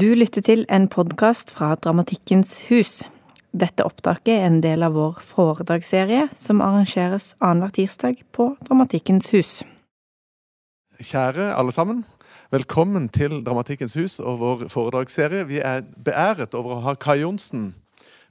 [0.00, 3.04] Du lytter til en podkast fra Dramatikkens hus.
[3.56, 9.52] Dette opptaket er en del av vår foredragsserie som arrangeres annenhver tirsdag på Dramatikkens hus.
[11.00, 12.02] Kjære alle sammen.
[12.52, 15.46] Velkommen til Dramatikkens hus og vår foredragsserie.
[15.48, 17.70] Vi er beæret over å ha Kai Johnsen,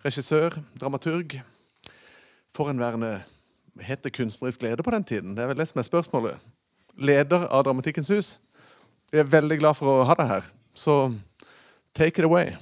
[0.06, 1.40] regissør, dramaturg,
[2.54, 3.22] forhenværende
[3.82, 5.34] Het det kunstnerisk leder på den tiden?
[5.36, 6.44] Det er vel det som er spørsmålet.
[7.00, 8.36] Leder av Dramatikkens hus.
[9.12, 10.52] Vi er veldig glad for å ha deg her.
[10.76, 11.16] Så
[11.96, 12.58] take it away.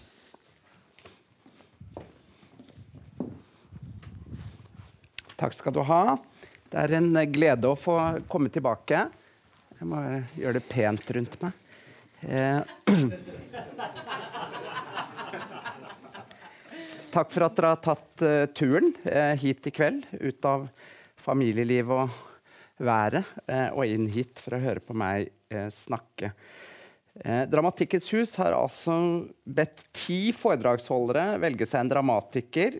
[5.35, 6.17] Takk skal du ha.
[6.69, 7.97] Det er en glede å få
[8.29, 9.07] komme tilbake.
[9.79, 10.01] Jeg må
[10.37, 11.57] gjøre det pent rundt meg.
[12.23, 12.61] Eh.
[17.13, 18.93] Takk for at dere har tatt uh, turen
[19.41, 20.05] hit i kveld.
[20.21, 20.69] Ut av
[21.19, 22.09] familielivet og
[22.83, 23.25] været
[23.71, 25.29] og inn hit for å høre på meg
[25.71, 26.33] snakke.
[27.13, 28.95] Dramatikkens hus har altså
[29.45, 32.79] bedt ti foredragsholdere velge seg en dramatiker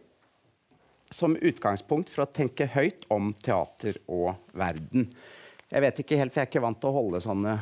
[1.14, 5.06] som utgangspunkt for å tenke høyt om teater og verden.
[5.70, 7.54] Jeg vet ikke helt, for jeg er ikke vant til å holde sånne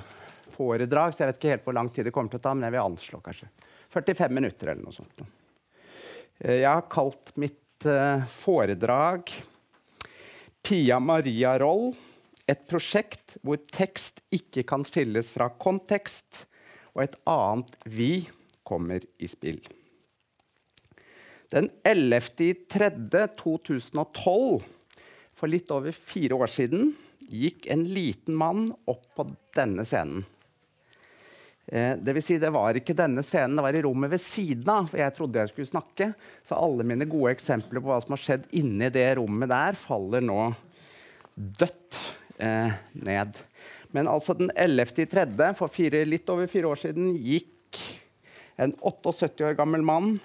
[0.55, 2.67] foredrag, så jeg vet ikke helt hvor lang tid det kommer til å ta, men
[2.67, 3.49] jeg vil anslå kanskje
[3.91, 5.25] 45 minutter eller noe sånt.
[6.39, 7.59] Jeg har kalt mitt
[8.39, 9.31] foredrag
[10.63, 11.91] Pia Maria-roll
[12.49, 16.45] et prosjekt hvor tekst ikke kan skilles fra kontekst,
[16.95, 18.29] og et annet vi
[18.67, 19.61] kommer i spill.
[21.51, 24.61] Den 11.3.2012,
[25.35, 26.95] for litt over fire år siden,
[27.31, 29.23] gikk en liten mann opp på
[29.55, 30.23] denne scenen.
[31.71, 34.69] Eh, det, vil si, det var ikke denne scenen, det var i rommet ved siden
[34.71, 34.87] av.
[34.91, 36.13] for jeg trodde jeg skulle snakke.
[36.43, 40.21] Så alle mine gode eksempler på hva som har skjedd inni det rommet der, faller
[40.25, 40.41] nå
[41.35, 41.91] dødt
[42.39, 43.31] eh, ned.
[43.95, 47.79] Men altså den 11.3., for fire, litt over fire år siden, gikk
[48.61, 50.15] en 78 år gammel mann,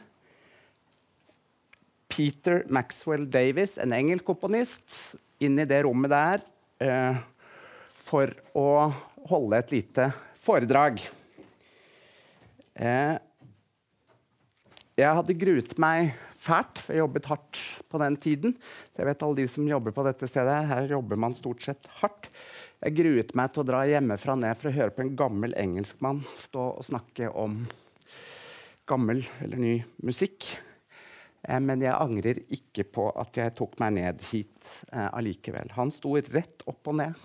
[2.13, 6.45] Peter Maxwell Davis, en engelsk komponist, inn i det rommet der
[6.81, 7.19] eh,
[8.07, 8.69] for å
[9.29, 10.07] holde et lite
[10.41, 11.03] foredrag.
[12.77, 13.17] Eh,
[14.97, 17.61] jeg hadde gruet meg fælt, for jeg jobbet hardt
[17.91, 18.55] på den tiden.
[18.97, 21.91] Jeg vet alle de som jobber på dette stedet Her Her jobber man stort sett
[22.01, 22.31] hardt.
[22.77, 26.21] Jeg gruet meg til å dra hjemmefra ned for å høre på en gammel engelskmann
[26.41, 27.63] stå og snakke om
[28.87, 30.51] gammel eller ny musikk.
[31.43, 34.61] Eh, men jeg angrer ikke på at jeg tok meg ned hit
[34.93, 35.73] eh, allikevel.
[35.79, 37.17] Han sto rett opp og ned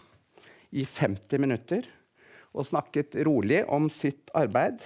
[0.72, 1.90] i 50 minutter
[2.56, 4.80] og snakket rolig om sitt arbeid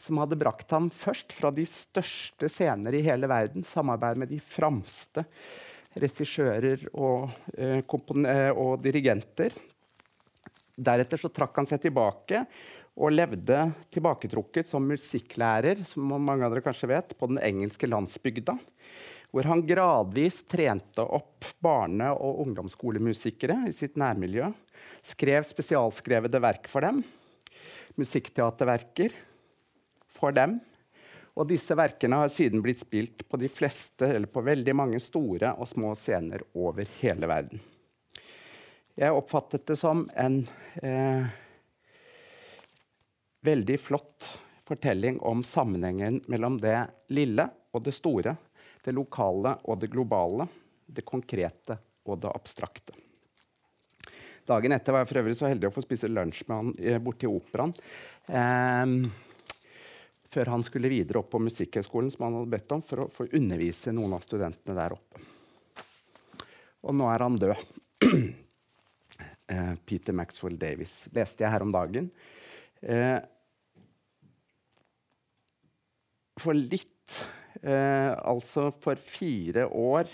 [0.00, 4.40] som hadde brakt ham først fra de største scener i hele verden, samarbeid med de
[4.42, 5.26] fremste
[6.00, 9.52] regissører og, eh, eh, og, dirigenter.
[10.80, 12.44] Deretter så trakk han seg tilbake
[13.00, 18.56] og levde tilbaketrukket som musikklærer som mange av dere kanskje vet, på den engelske landsbygda.
[19.30, 24.50] Hvor han gradvis trente opp barne- og ungdomsskolemusikere i sitt nærmiljø.
[25.06, 27.04] Skrev spesialskrevede verk for dem.
[28.00, 29.14] Musikkteaterverker
[30.16, 30.58] for dem.
[31.38, 35.54] Og disse verkene har siden blitt spilt på de fleste, eller på veldig mange store
[35.56, 37.62] og små scener over hele verden.
[39.00, 40.42] Jeg oppfattet det som en
[40.84, 41.28] eh,
[43.40, 44.26] veldig flott
[44.68, 48.34] fortelling om sammenhengen mellom det lille og det store,
[48.84, 50.44] det lokale og det globale,
[50.84, 52.92] det konkrete og det abstrakte.
[54.44, 57.00] Dagen etter var jeg for øvrig så heldig å få spise lunsj med han eh,
[57.00, 57.72] borti operaen.
[58.28, 58.84] Eh,
[60.28, 63.30] før han skulle videre opp på Musikkhøgskolen som han hadde bedt om for å, få
[63.32, 65.24] undervise noen av studentene der oppe.
[66.84, 67.68] Og nå er han død.
[69.50, 72.08] eh, Peter Maxwell Davis leste jeg her om dagen.
[72.80, 73.18] Eh,
[76.40, 77.18] for litt
[77.60, 80.08] eh, Altså for fire år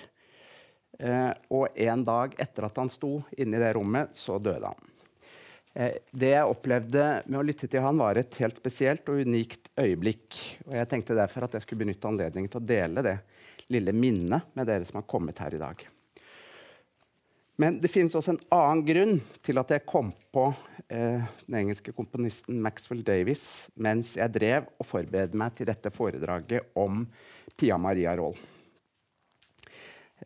[0.98, 4.92] eh, og en dag etter at han sto inne i det rommet, så døde han.
[5.76, 10.38] Det jeg opplevde med å lytte til han, var et helt spesielt og unikt øyeblikk.
[10.64, 13.18] Og jeg tenkte derfor at jeg skulle benytte anledningen til å dele det
[13.76, 15.84] lille minnet med dere som har kommet her i dag.
[17.56, 19.14] Men det finnes også en annen grunn
[19.44, 20.50] til at jeg kom på
[20.92, 26.76] eh, den engelske komponisten Maxwell Davis mens jeg drev og forberedte meg til dette foredraget
[26.76, 27.06] om
[27.56, 28.36] Pia Maria Roll.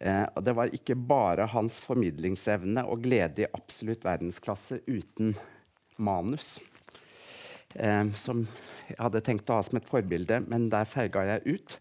[0.00, 5.37] Eh, det var ikke bare hans formidlingsevne og glede i absolutt verdensklasse uten
[6.03, 6.59] manus.
[7.75, 8.43] Eh, som
[8.88, 11.76] jeg hadde tenkt å ha som et forbilde, men der ferga jeg ut.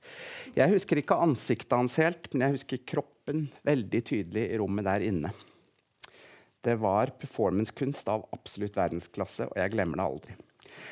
[0.57, 5.07] Jeg husker ikke ansiktet hans helt, men jeg husker kroppen veldig tydelig i rommet der
[5.07, 5.33] inne.
[6.61, 10.37] Det var performancekunst av absolutt verdensklasse, og jeg glemmer det aldri.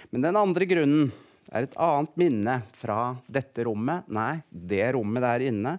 [0.09, 1.11] Men den andre grunnen
[1.53, 4.07] er et annet minne fra dette rommet.
[4.11, 5.75] Nei, det rommet der inne.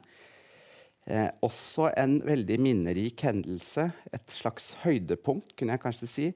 [1.08, 6.30] Eh, også en veldig minnerik hendelse, et slags høydepunkt, kunne jeg kanskje si,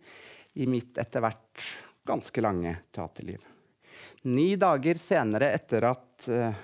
[0.56, 1.66] i mitt etter hvert
[2.06, 3.40] ganske lange teaterliv.
[4.22, 6.54] Ni dager senere, etter at uh,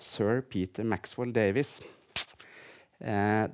[0.00, 1.78] sir Peter Maxwell Davies
[3.04, 3.46] uh,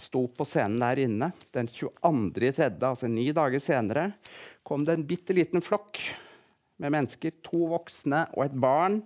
[0.00, 4.10] sto på scenen der inne den 22.3., altså ni dager senere,
[4.64, 6.00] kom det en bitte liten flokk
[6.80, 7.36] med mennesker.
[7.44, 9.02] To voksne og et barn.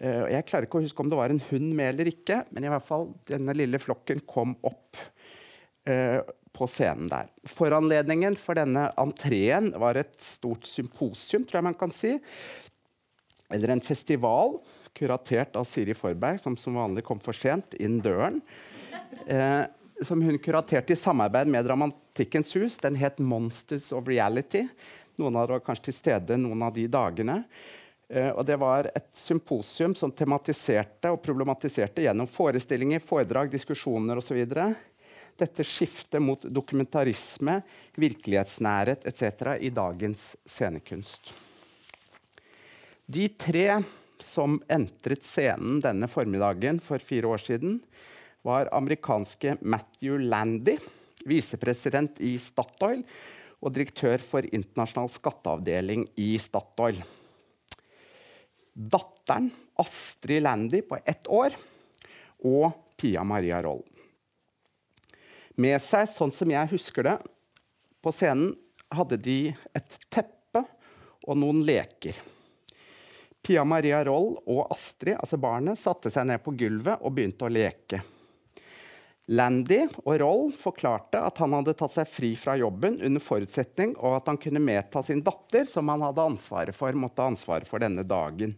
[0.00, 2.64] Uh, jeg klarer ikke å huske om det var en hund med eller ikke, men
[2.64, 5.04] i hvert fall denne lille flokken kom opp
[6.56, 7.28] på scenen der.
[7.52, 12.16] Foranledningen for denne entreen var et stort symposium, tror jeg man kan si.
[13.52, 14.56] Eller en festival
[14.96, 18.40] kuratert av Siri Forberg, som som vanlig kom for sent inn døren.
[19.26, 19.62] Eh,
[20.02, 22.78] som hun kuraterte i samarbeid med Dramatikkens hus.
[22.78, 24.68] Den het 'Monsters of Reality'.
[25.16, 27.44] Noen av dere var kanskje til stede noen av de dagene.
[28.08, 34.44] Eh, og det var et symposium som tematiserte og problematiserte gjennom forestillinger, foredrag, diskusjoner osv.
[35.36, 37.60] Dette skiftet mot dokumentarisme,
[38.00, 39.56] virkelighetsnærhet etc.
[39.60, 41.32] i dagens scenekunst.
[43.06, 43.82] De tre
[44.18, 47.80] som entret scenen denne formiddagen for fire år siden,
[48.46, 50.76] var amerikanske Matthew Landy,
[51.26, 53.02] visepresident i Statoil
[53.60, 57.00] og direktør for internasjonal skatteavdeling i Statoil.
[58.72, 59.50] Datteren
[59.82, 61.56] Astrid Landy på ett år
[62.46, 63.82] og Pia Maria Roll.
[65.56, 67.16] Med seg, sånn som jeg husker det,
[68.04, 68.52] på scenen
[68.92, 69.38] hadde de
[69.74, 70.62] et teppe
[71.26, 72.18] og noen leker.
[73.46, 77.52] Pia Maria Roll og Astrid, altså barnet, satte seg ned på gulvet og begynte å
[77.52, 78.02] leke.
[79.32, 84.20] Landy og Roll forklarte at han hadde tatt seg fri fra jobben under forutsetning av
[84.20, 87.82] at han kunne medta sin datter, som han hadde ansvaret for, måtte ha ansvaret for
[87.82, 88.54] denne dagen.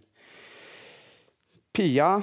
[1.73, 2.19] Pia,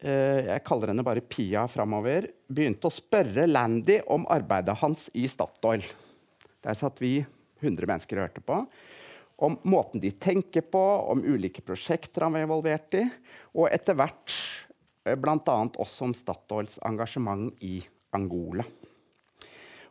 [0.00, 5.84] jeg kaller henne bare Pia framover, begynte å spørre Landy om arbeidet hans i Statoil.
[6.64, 7.18] Der satt vi
[7.60, 8.62] 100 mennesker og hørte på.
[9.44, 10.80] Om måten de tenker på,
[11.12, 13.04] om ulike prosjekter han var involvert i,
[13.56, 14.36] og etter hvert
[15.04, 15.56] Eh, Bl.a.
[15.78, 17.80] også om Statoils engasjement i
[18.16, 18.66] Angola.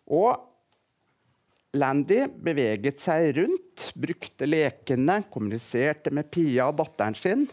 [0.09, 0.45] Og
[1.77, 7.45] Landy beveget seg rundt, brukte lekene, kommuniserte med Pia og datteren sin.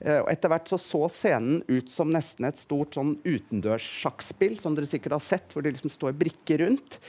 [0.00, 4.76] Eh, og etter hvert så, så scenen ut som nesten et stort sånn utendørssjakkspill, som
[4.76, 7.00] dere sikkert har sett, hvor det liksom står brikker rundt,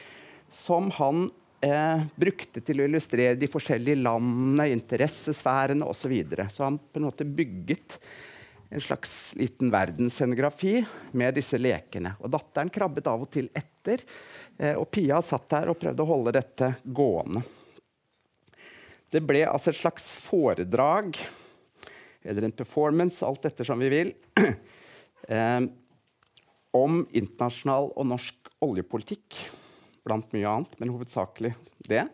[0.54, 1.28] som han
[1.66, 6.08] eh, brukte til å illustrere de forskjellige landene, interessesfærene osv.
[6.08, 6.48] Så, videre.
[6.54, 8.00] så han på en måte bygget
[8.70, 10.82] en slags liten verdensscenografi
[11.12, 12.14] med disse lekene.
[12.20, 14.04] Og Datteren krabbet av og til etter,
[14.60, 17.44] eh, og Pia satt der og prøvde å holde dette gående.
[19.08, 21.16] Det ble altså et slags foredrag,
[22.24, 24.14] eller en performance, alt etter som vi vil,
[25.28, 25.62] eh,
[26.78, 29.42] om internasjonal og norsk oljepolitikk.
[30.08, 31.54] Blant mye annet, men hovedsakelig
[31.90, 32.06] det.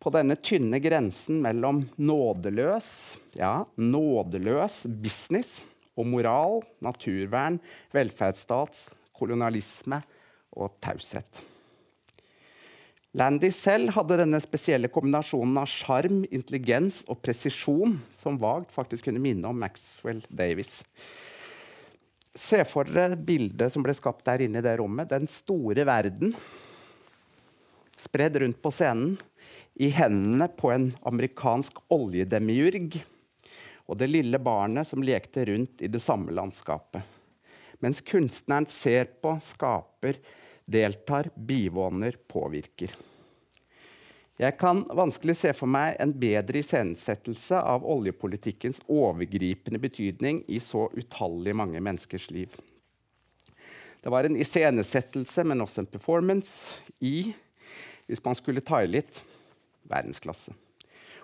[0.00, 2.88] På denne tynne grensen mellom nådeløs,
[3.36, 5.60] ja, nådeløs business
[5.98, 7.58] og moral, naturvern,
[7.92, 10.00] velferdsstat, kolonialisme
[10.56, 11.49] og taushet.
[13.18, 19.22] Landy selv hadde denne spesielle kombinasjonen av sjarm, intelligens og presisjon som vagt faktisk kunne
[19.22, 20.84] minne om Maxwell Davies.
[22.38, 25.10] Se for dere bildet som ble skapt der inne i det rommet.
[25.10, 26.36] Den store verden
[27.98, 29.18] spredd rundt på scenen
[29.74, 32.94] i hendene på en amerikansk oljedemiurg
[33.90, 37.02] og det lille barnet som lekte rundt i det samme landskapet.
[37.82, 40.20] Mens kunstneren ser på, skaper,
[40.70, 42.94] deltar, bivåner, påvirker.
[44.40, 50.86] Jeg kan vanskelig se for meg en bedre iscenesettelse av oljepolitikkens overgripende betydning i så
[50.96, 52.54] utallig mange menneskers liv.
[54.00, 56.72] Det var en iscenesettelse, men også en performance
[57.04, 57.34] i,
[58.08, 59.20] hvis man skulle ta i litt,
[59.90, 60.56] verdensklasse.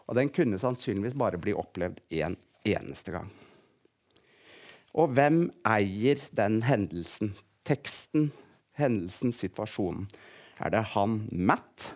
[0.07, 2.37] Og den kunne sannsynligvis bare bli opplevd én
[2.69, 3.33] eneste gang.
[4.93, 7.33] Og hvem eier den hendelsen?
[7.67, 8.29] Teksten,
[8.79, 10.07] hendelsen, situasjonen.
[10.63, 11.93] Er det han Matt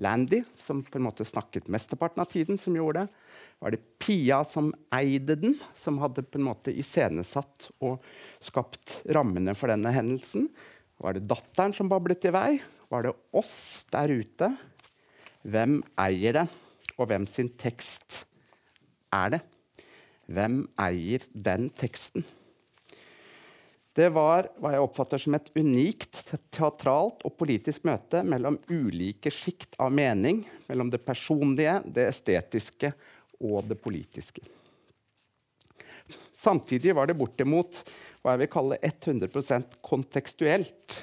[0.00, 3.20] Landy, som på en måte snakket mesteparten av tiden, som gjorde det?
[3.62, 8.02] Var det Pia som eide den, som hadde på en måte iscenesatt og
[8.42, 10.48] skapt rammene for denne hendelsen?
[11.02, 12.50] Var det datteren som bablet i vei?
[12.90, 14.50] Var det oss der ute?
[15.42, 16.46] Hvem eier det,
[16.96, 18.22] og hvem sin tekst
[19.12, 19.42] er det?
[20.32, 22.24] Hvem eier den teksten?
[23.92, 26.22] Det var hva jeg oppfatter som et unikt
[26.54, 32.94] teatralt og politisk møte mellom ulike sjikt av mening, mellom det personlige, det estetiske
[33.44, 34.40] og det politiske.
[36.32, 37.82] Samtidig var det bortimot
[38.22, 40.98] hva jeg vil kalle 100% kontekstuelt.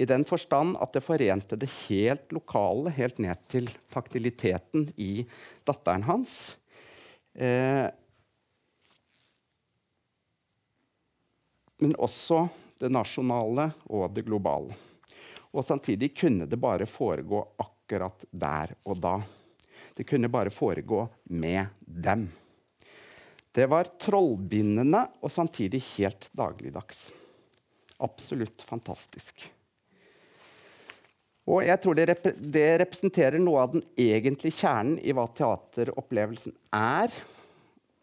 [0.00, 5.26] I den forstand at det forente det helt lokale, helt ned til faktiliteten i
[5.66, 6.54] datteren hans.
[7.34, 7.90] Eh,
[11.80, 12.46] men også
[12.80, 14.76] det nasjonale og det globale.
[15.50, 19.16] Og samtidig kunne det bare foregå akkurat der og da.
[19.96, 22.28] Det kunne bare foregå med dem.
[23.50, 27.08] Det var trollbindende og samtidig helt dagligdags.
[27.98, 29.50] Absolutt fantastisk.
[31.50, 36.54] Og jeg tror det, rep det, representerer noe av den egentlige kjernen i hva teateropplevelsen
[36.76, 37.10] er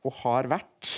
[0.04, 0.92] og har vært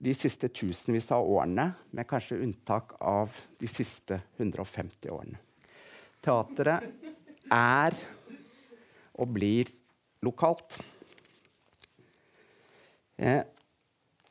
[0.00, 5.40] de siste tusenvis av årene, med kanskje unntak av de siste 150 årene.
[6.24, 6.86] Teatret
[7.52, 7.96] er
[9.20, 9.68] og blir
[10.24, 10.78] lokalt.
[13.20, 13.44] Eh,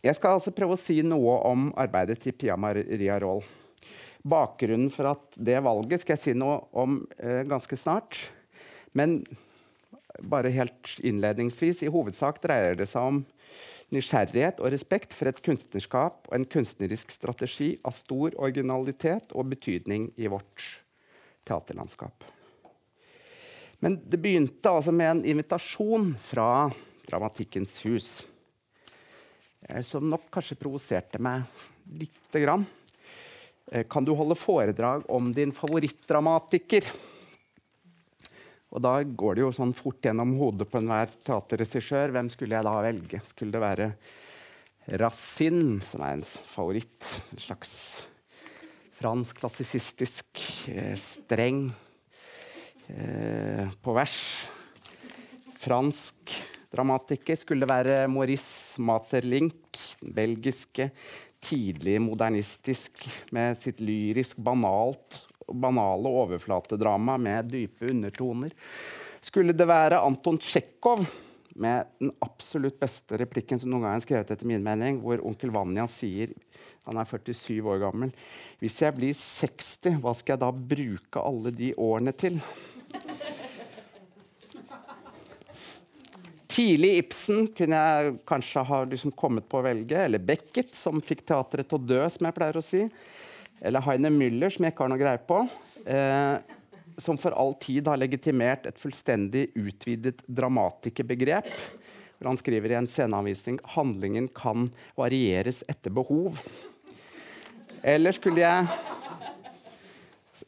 [0.01, 3.43] jeg skal altså prøve å si noe om arbeidet til Pia Maria Roll.
[4.25, 8.17] Bakgrunnen for at det valget skal jeg si noe om eh, ganske snart.
[8.97, 9.21] Men
[10.19, 13.21] bare helt innledningsvis, i hovedsak dreier det seg om
[13.95, 20.09] nysgjerrighet og respekt for et kunstnerskap og en kunstnerisk strategi av stor originalitet og betydning
[20.17, 20.65] i vårt
[21.47, 22.27] teaterlandskap.
[23.79, 26.69] Men det begynte altså med en invitasjon fra
[27.09, 28.09] Dramatikkens hus,
[29.67, 31.47] eh, som nok kanskje provoserte meg
[31.97, 32.67] lite grann.
[33.71, 36.85] Eh, kan du holde foredrag om din favorittdramatiker?
[38.69, 42.13] Og da går det jo sånn fort gjennom hodet på enhver teaterregissør.
[42.13, 43.21] Hvem skulle jeg da velge?
[43.25, 43.89] Skulle det være
[45.01, 47.07] Racine, som er ens favoritt?
[47.33, 47.73] En slags
[48.99, 51.63] fransk klassisistisk eh, streng
[52.91, 54.19] eh, på vers.
[55.59, 56.35] Fransk
[56.69, 57.41] dramatiker.
[57.41, 60.91] Skulle det være Maurice Materlink, den belgiske
[61.41, 63.01] tidlig modernistisk
[63.33, 65.23] med sitt lyrisk banalt
[65.53, 68.53] banale overflatedrama med dype undertoner.
[69.21, 71.03] Skulle det være Anton Tsjekhov
[71.59, 75.51] med den absolutt beste replikken som noen gang er skrevet, etter min mening, hvor onkel
[75.51, 76.31] Vanja sier
[76.87, 78.13] han er 47 år gammel.
[78.61, 82.39] Hvis jeg blir 60, hva skal jeg da bruke alle de årene til?
[86.49, 89.99] Tidlig Ibsen kunne jeg kanskje ha liksom kommet på å velge.
[90.07, 92.81] Eller Beckett, som fikk teatret til å dø, som jeg pleier å si.
[93.61, 95.41] Eller Heine Müller, som jeg ikke har noe greie på.
[95.89, 96.57] Eh,
[96.99, 101.49] som for all tid har legitimert et fullstendig utvidet dramatikerbegrep.
[102.25, 104.67] Han skriver i en sceneanvisning handlingen kan
[104.99, 106.39] varieres etter behov.
[107.83, 108.67] Eller skulle jeg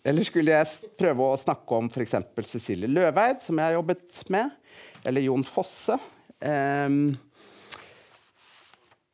[0.07, 2.15] eller skulle jeg prøve å snakke om f.eks.
[2.47, 4.53] Cecilie Løveid, som jeg har jobbet med,
[5.05, 5.97] eller Jon Fosse?
[6.39, 7.11] Um,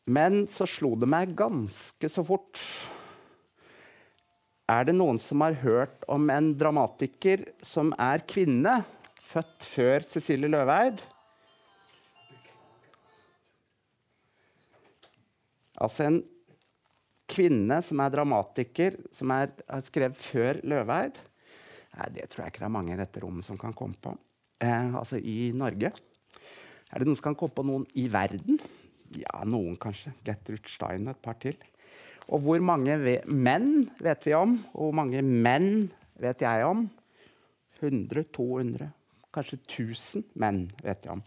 [0.07, 2.61] men så slo det meg ganske så fort
[4.67, 8.81] er det noen som har hørt om en dramatiker som er kvinne,
[9.27, 10.99] født før Cecilie Løveid?
[15.77, 16.19] Altså en
[17.29, 21.19] kvinne som er dramatiker, som er, har skrevet før Løveid?
[21.97, 24.13] Nei, det tror jeg ikke det er mange i dette rommet som kan komme på.
[24.63, 25.93] Eh, altså i Norge.
[26.87, 28.59] Er det noen som kan komme på noen i verden?
[29.15, 30.13] Ja, noen kanskje.
[30.27, 31.55] Gertrud Stein og et par til.
[32.27, 32.97] Og hvor mange
[33.31, 34.57] menn vet vi om?
[34.75, 35.87] Og hvor mange menn
[36.19, 36.87] vet jeg om?
[37.79, 38.89] 100, 200,
[39.33, 41.23] kanskje 1000 menn vet jeg om.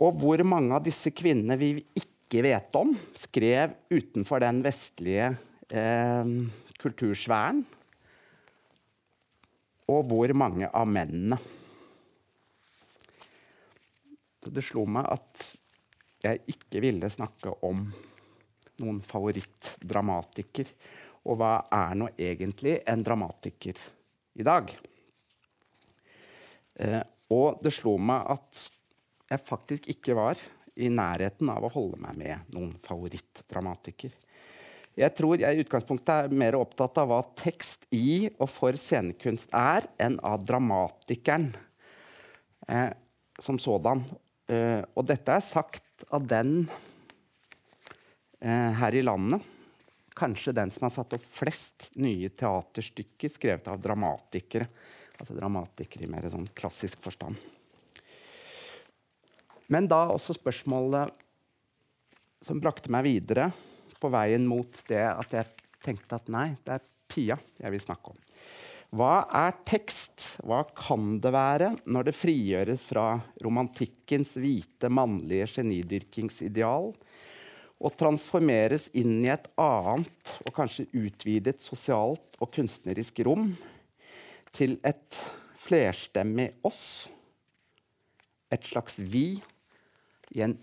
[0.00, 5.34] Og hvor mange av disse kvinnene vi ikke vet om, skrev utenfor den vestlige
[5.68, 6.30] eh,
[6.80, 7.64] kultursfæren?
[9.90, 11.36] Og hvor mange av mennene?
[14.40, 15.50] Det slo meg at
[16.24, 17.84] jeg ikke ville snakke om
[18.82, 20.70] noen favorittdramatiker.
[21.28, 23.80] Og hva er nå egentlig en dramatiker
[24.40, 24.72] i dag?
[26.80, 28.64] Eh, og det slo meg at
[29.30, 30.40] jeg faktisk ikke var
[30.80, 34.14] i nærheten av å holde meg med noen favorittdramatiker.
[34.98, 39.52] Jeg tror jeg i utgangspunktet er mer opptatt av hva tekst i og for scenekunst
[39.54, 41.52] er, enn av dramatikeren
[42.66, 42.90] eh,
[43.40, 44.02] som sådan.
[44.50, 46.64] Eh, og dette er sagt av den
[48.40, 49.44] her i landet.
[50.16, 54.66] Kanskje den som har satt opp flest nye teaterstykker skrevet av dramatikere.
[55.20, 57.36] Altså dramatikere i mer sånn klassisk forstand.
[59.70, 61.12] Men da også spørsmålet
[62.42, 63.50] som brakte meg videre
[64.00, 68.12] på veien mot det at jeg tenkte at nei, det er Pia jeg vil snakke
[68.12, 68.18] om.
[68.94, 70.36] Hva er tekst?
[70.46, 73.04] Hva kan det være når det frigjøres fra
[73.42, 76.90] romantikkens hvite, mannlige genidyrkingsideal
[77.80, 83.54] og transformeres inn i et annet og kanskje utvidet sosialt og kunstnerisk rom
[84.56, 85.20] til et
[85.60, 87.08] flerstemmig oss,
[88.50, 89.38] et slags vi,
[90.30, 90.54] i en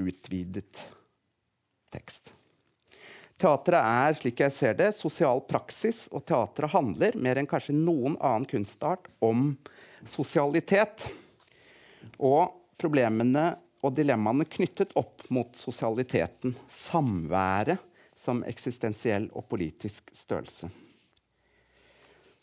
[0.00, 0.86] utvidet
[1.92, 2.30] tekst.
[3.42, 8.14] Teatret er slik jeg ser det, sosial praksis, og teatret handler mer enn kanskje noen
[8.20, 9.50] annen kunstart om
[10.08, 11.08] sosialitet.
[12.22, 13.52] Og problemene
[13.82, 17.82] og dilemmaene knyttet opp mot sosialiteten, samværet
[18.18, 20.70] som eksistensiell og politisk størrelse.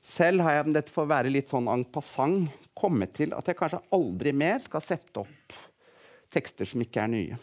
[0.03, 3.58] Selv har jeg, om dette får være litt sånn en passant, kommet til at jeg
[3.60, 5.55] kanskje aldri mer skal sette opp
[6.31, 7.39] tekster som ikke er nye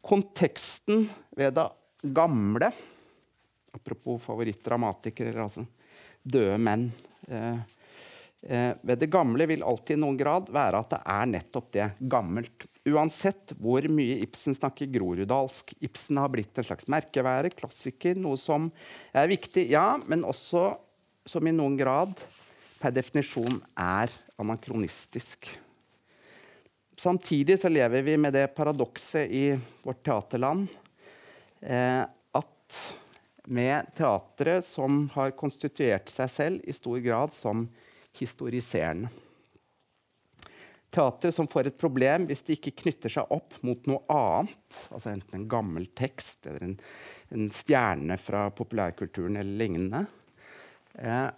[0.00, 1.68] konteksten ved det
[2.02, 2.72] gamle
[3.70, 5.62] Apropos favorittdramatikere, altså
[6.26, 6.88] døde menn.
[7.30, 7.60] Eh,
[8.40, 11.88] ved det gamle vil alltid i noen grad være at det er nettopp det.
[12.12, 12.64] Gammelt.
[12.88, 15.74] Uansett hvor mye Ibsen snakker groruddalsk.
[15.84, 18.70] Ibsen har blitt en slags merkevære, klassiker, noe som
[19.12, 20.70] er viktig, ja, men også
[21.28, 22.16] som i noen grad
[22.80, 25.50] per definisjon er anakronistisk.
[27.00, 29.44] Samtidig så lever vi med det paradokset i
[29.84, 30.66] vårt teaterland
[31.60, 32.80] eh, at
[33.48, 37.64] med teatret som har konstituert seg selv i stor grad som
[38.18, 39.10] historiserende.
[40.90, 45.12] Teater som får et problem hvis det ikke knytter seg opp mot noe annet, altså
[45.12, 46.76] enten en gammel tekst eller en,
[47.30, 50.02] en stjerne fra populærkulturen eller lignende.
[50.98, 51.28] Eh,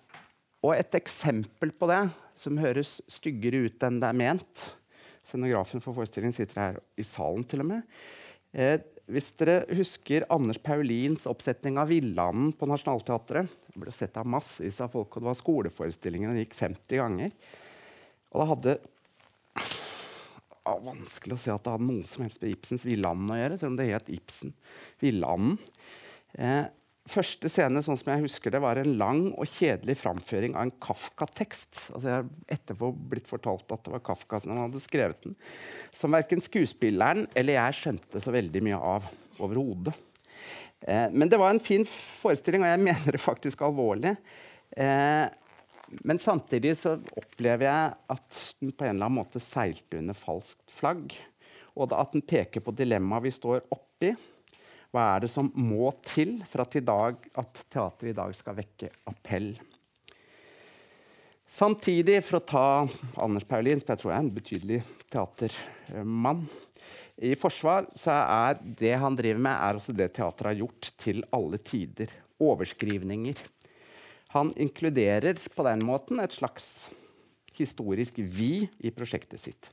[0.62, 2.06] og et eksempel på det,
[2.38, 4.70] som høres styggere ut enn det er ment,
[5.22, 7.84] Scenografen for forestillingen sitter her i salen, til og med.
[8.52, 8.80] Eh,
[9.12, 14.80] hvis dere husker Anders Paulins oppsetning av 'Villanden' på Nationaltheatret Det ble sett av massevis
[14.80, 17.30] av folk, og det var skoleforestillinger, og det gikk 50 ganger.
[18.32, 18.74] Og det hadde
[20.64, 23.58] ah, Vanskelig å se at det hadde noe som helst med Ibsens 'Villanden' å gjøre,
[23.58, 24.54] selv om det het Ibsen.
[25.00, 25.58] Villanden.
[26.32, 26.64] Eh,
[27.10, 30.74] første scene sånn som jeg husker det, var en lang og kjedelig framføring av en
[30.82, 31.88] Kafka-tekst.
[31.96, 35.36] Altså jeg har etterpå blitt fortalt at det var Kafka som hadde skrevet den.
[35.94, 39.10] Som verken skuespilleren eller jeg skjønte så veldig mye av
[39.42, 39.94] overhodet.
[40.86, 44.14] Eh, men det var en fin forestilling, og jeg mener det faktisk alvorlig.
[44.76, 45.26] Eh,
[46.06, 50.64] men samtidig så opplever jeg at den på en eller annen måte seilte under falskt
[50.72, 51.16] flagg.
[51.76, 54.12] Og at den peker på dilemmaet vi står oppi
[54.92, 58.90] hva er det som må til for at, dag, at teateret i dag skal vekke
[59.08, 59.54] appell?
[61.52, 62.66] Samtidig, for å ta
[63.20, 64.78] Anders Paulin, som jeg tror er en betydelig
[65.12, 66.46] teatermann
[67.20, 71.20] I forsvar så er det han driver med, er også det teatret har gjort til
[71.32, 72.12] alle tider.
[72.42, 73.36] Overskrivninger.
[74.32, 76.88] Han inkluderer på den måten et slags
[77.56, 79.68] historisk vi i prosjektet sitt.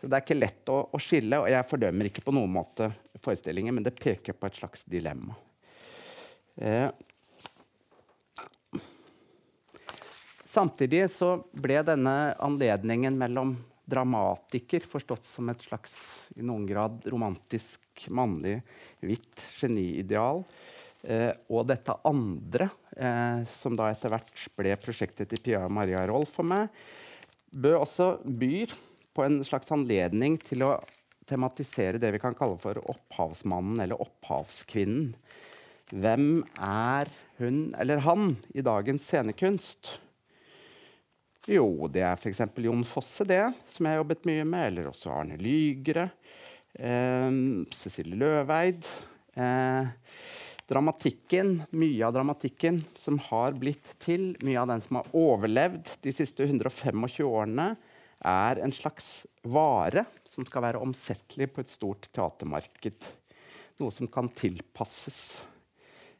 [0.00, 2.90] Så Det er ikke lett å, å, skille, og jeg fordømmer ikke på noen måte
[3.22, 5.36] forestillingen, men det peker på et slags dilemma.
[6.56, 6.90] Eh.
[10.44, 13.54] Samtidig så ble denne anledningen mellom
[13.88, 15.94] dramatiker, forstått som et slags
[16.36, 17.80] i noen grad romantisk,
[18.12, 18.58] mannlig,
[19.00, 20.42] hvitt geniideal,
[21.02, 26.36] eh, og dette andre, eh, som da etter hvert ble prosjektet til Pia Maria Rolf
[26.38, 26.68] for meg,
[27.52, 28.76] bød også byr
[29.12, 30.76] på en slags anledning til å
[31.32, 35.14] tematisere det vi kan kalle for opphavsmannen eller opphavskvinnen.
[35.92, 39.96] Hvem er hun eller han i dagens scenekunst?
[41.50, 42.44] Jo, det er f.eks.
[42.62, 44.68] Jon Fosse, det, som jeg har jobbet mye med.
[44.70, 46.06] Eller også Arne Lygre.
[46.72, 47.28] Eh,
[47.74, 48.86] Cecilie Løveid.
[49.34, 49.90] Eh,
[50.70, 56.14] dramatikken, mye av dramatikken som har blitt til, mye av den som har overlevd de
[56.14, 57.72] siste 125 årene,
[58.24, 63.08] er en slags vare som skal være omsettelig på et stort teatermarked.
[63.82, 65.42] Noe som kan tilpasses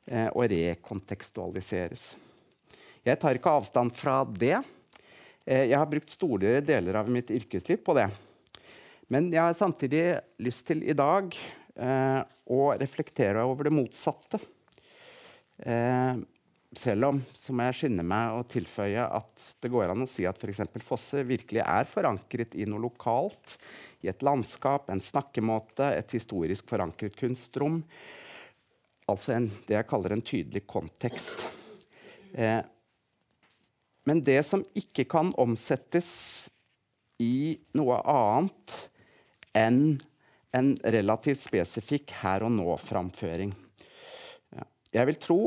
[0.07, 2.13] eh, og rekontekstualiseres.
[3.03, 4.59] Jeg tar ikke avstand fra det.
[5.47, 8.09] Eh, jeg har brukt store deler av mitt yrkesliv på det.
[9.13, 10.05] Men jeg har samtidig
[10.43, 11.35] lyst til i dag
[11.77, 14.41] eh, å reflektere over det motsatte.
[15.59, 16.15] Eh,
[16.79, 20.25] selv om så må jeg skynde meg å tilføye at det går an å si
[20.29, 20.63] at f.eks.
[20.85, 23.57] Fosse virkelig er forankret i noe lokalt.
[24.03, 27.83] I et landskap, en snakkemåte, et historisk forankret kunstrom.
[29.11, 31.45] Altså en, det jeg kaller en tydelig kontekst.
[32.33, 32.63] Eh,
[34.09, 36.09] men det som ikke kan omsettes
[37.23, 38.79] i noe annet
[39.55, 40.01] enn
[40.57, 43.53] en relativt spesifikk her og nå-framføring.
[44.93, 45.39] Jeg vil tro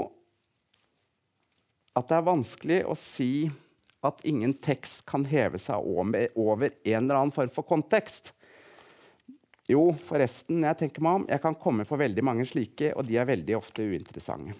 [1.95, 3.47] at det er vanskelig å si
[4.05, 8.33] at ingen tekst kan heve seg over, en eller annen form for kontekst.
[9.71, 13.17] Jo, forresten, jeg tenker meg om, jeg kan komme på veldig mange slike, og de
[13.17, 14.53] er veldig ofte uinteressante.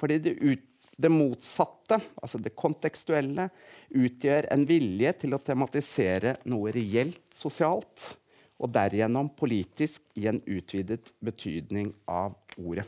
[0.00, 0.64] Fordi det, ut,
[0.96, 3.50] det motsatte, altså det kontekstuelle,
[3.92, 8.16] utgjør en vilje til å tematisere noe reelt sosialt,
[8.62, 12.86] og derigjennom politisk i en utvidet betydning av ordet.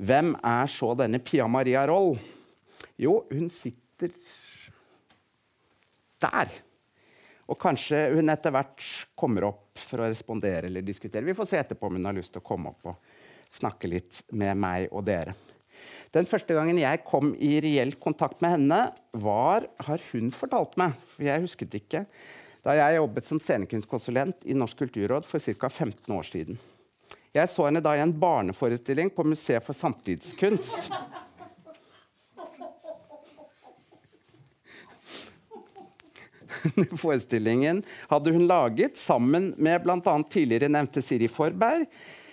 [0.00, 2.14] Hvem er så denne Pia Maria Roll?
[3.00, 4.14] Jo, hun sitter
[6.24, 6.54] der.
[7.50, 8.86] Og kanskje hun etter hvert
[9.18, 11.26] kommer opp for å respondere eller diskutere.
[11.26, 13.12] Vi får se etterpå om hun har lyst til å komme opp og
[13.52, 15.34] snakke litt med meg og dere.
[16.14, 18.80] Den første gangen jeg kom i reell kontakt med henne,
[19.12, 22.06] var, har hun fortalt meg, for jeg husket ikke,
[22.64, 25.70] da jeg jobbet som scenekunstkonsulent i Norsk kulturråd for ca.
[25.70, 26.58] 15 år siden.
[27.30, 30.90] Jeg så henne da i en barneforestilling på Museet for samtidskunst.
[37.02, 40.22] Forestillingen hadde hun laget sammen med bl.a.
[40.30, 41.86] tidligere nevnte Siri Forberg,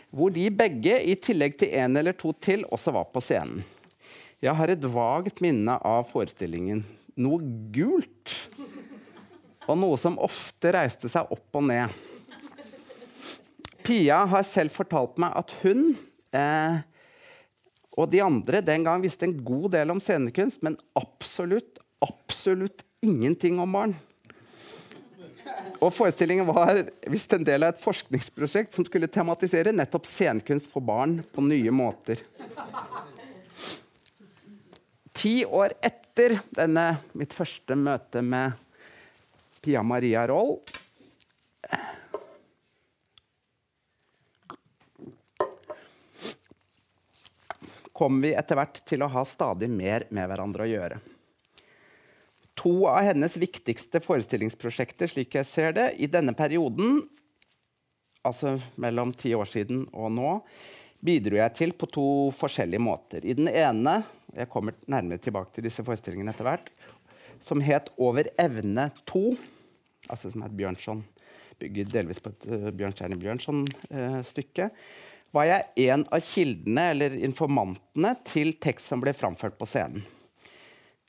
[0.10, 3.62] hvor de begge, i tillegg til en eller to til, også var på scenen.
[4.42, 6.84] Jeg har et vagt minne av forestillingen.
[7.18, 7.42] Noe
[7.74, 8.34] gult.
[9.68, 11.94] Og noe som ofte reiste seg opp og ned.
[13.88, 15.94] Pia har selv fortalt meg at hun
[16.36, 16.80] eh,
[17.98, 23.58] og de andre den gang visste en god del om scenekunst, men absolutt, absolutt ingenting
[23.64, 23.96] om barn.
[25.80, 30.86] Og Forestillingen var visst en del av et forskningsprosjekt som skulle tematisere nettopp scenekunst for
[30.86, 32.22] barn på nye måter.
[35.18, 38.60] Ti år etter denne mitt første møte med
[39.64, 40.60] Pia Maria Roll
[47.98, 51.00] kom vi etter hvert til å ha stadig mer med hverandre å gjøre.
[52.58, 57.04] To av hennes viktigste forestillingsprosjekter slik jeg ser det, i denne perioden,
[58.26, 60.32] altså mellom ti år siden og nå,
[61.06, 62.08] bidro jeg til på to
[62.38, 63.26] forskjellige måter.
[63.26, 64.00] I den ene
[64.34, 66.72] jeg kommer nærmere tilbake til disse forestillingene etter hvert,
[67.40, 69.38] som het 'Over evne 2',
[70.10, 71.04] altså som er et Bjørnson,
[71.60, 78.14] bygget delvis på et uh, Bjørnstjerne Bjørnson-stykke, uh, var jeg en av kildene eller informantene
[78.28, 80.06] til tekst som ble framført på scenen.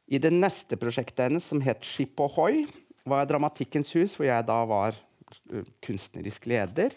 [0.09, 2.65] I det neste prosjektet hennes, som het Skip Ohoi,
[3.09, 6.97] var Dramatikkens hus, hvor jeg da var eh, kunstnerisk leder.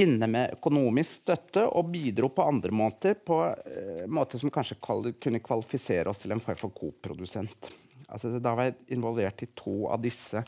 [0.00, 5.10] Inne med økonomisk støtte og bidro på andre måter, på uh, måter som kanskje kval
[5.20, 7.68] kunne kvalifisere oss til en form for koprodusent.
[8.08, 10.40] Altså, da var jeg involvert i to av disse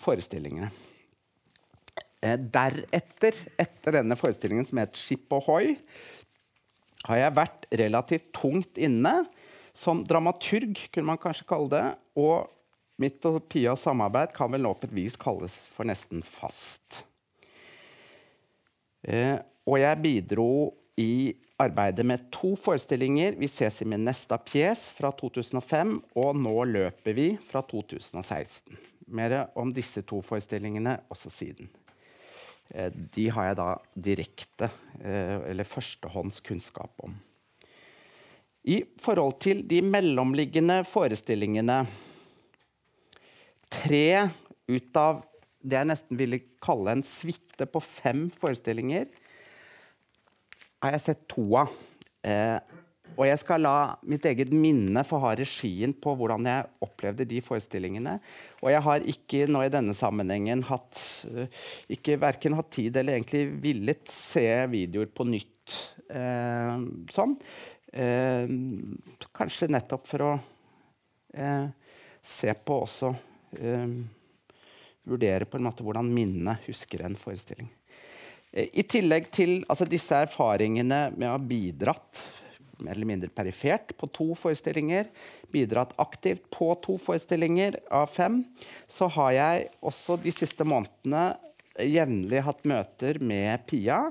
[0.00, 0.70] forestillingene.
[2.18, 5.76] Eh, deretter, etter denne forestillingen som het Skip Ohoi,
[7.06, 9.20] har jeg vært relativt tungt inne
[9.76, 11.84] som dramaturg, kunne man kanskje kalle det.
[12.18, 12.48] Og
[12.98, 17.04] mitt og Pias samarbeid kan vel nå på et vis kalles for nesten fast.
[19.06, 20.50] Eh, og jeg bidro
[20.98, 23.38] i arbeidet med to forestillinger.
[23.38, 28.74] Vi ses i min neste pjes fra 2005, og nå løper vi fra 2016.
[29.14, 31.70] Mer om disse to forestillingene også siden.
[32.74, 33.68] Eh, de har jeg da
[34.08, 34.68] direkte,
[35.00, 37.16] eh, eller førstehånds kunnskap om.
[38.68, 41.86] I forhold til de mellomliggende forestillingene
[43.68, 44.30] Tre
[44.72, 45.18] ut av
[45.60, 49.10] det jeg nesten ville kalle en suite på fem forestillinger,
[50.80, 51.74] har jeg sett to av.
[53.08, 53.74] Eh, og jeg skal la
[54.06, 58.18] mitt eget minne få ha regien på hvordan jeg opplevde de forestillingene.
[58.62, 61.00] Og jeg har ikke nå i denne sammenhengen hatt
[61.32, 61.46] uh,
[61.90, 65.54] ikke verken hatt tid eller egentlig villet se videoer på nytt.
[66.08, 66.78] eh,
[67.12, 67.34] sånn.
[67.92, 68.48] Eh,
[69.36, 70.30] kanskje nettopp for å
[71.34, 71.66] eh,
[72.24, 73.10] se på også
[73.60, 73.98] eh,
[75.08, 77.70] Vurdere på en måte hvordan minnet husker en forestilling.
[78.52, 82.24] Eh, I tillegg til altså, disse erfaringene med å ha bidratt
[82.84, 85.08] mer eller mindre perifert på to forestillinger,
[85.52, 88.42] bidratt aktivt på to forestillinger av fem,
[88.88, 91.30] så har jeg også de siste månedene
[91.78, 94.08] jevnlig hatt møter med Pia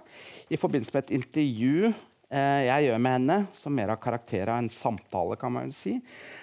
[0.47, 1.91] i forbindelse med et intervju
[2.27, 5.75] Eh, jeg gjør med henne, som mer har karakter av en samtale, kan man vel
[5.75, 5.93] si,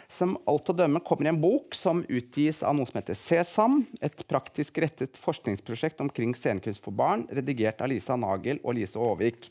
[0.08, 3.82] som alt å dømme kommer i en bok som utgis av noe som heter Sesam,
[4.00, 9.50] et praktisk rettet forskningsprosjekt omkring scenekunst for barn, redigert av Lisa Nagel og Lise Aavik.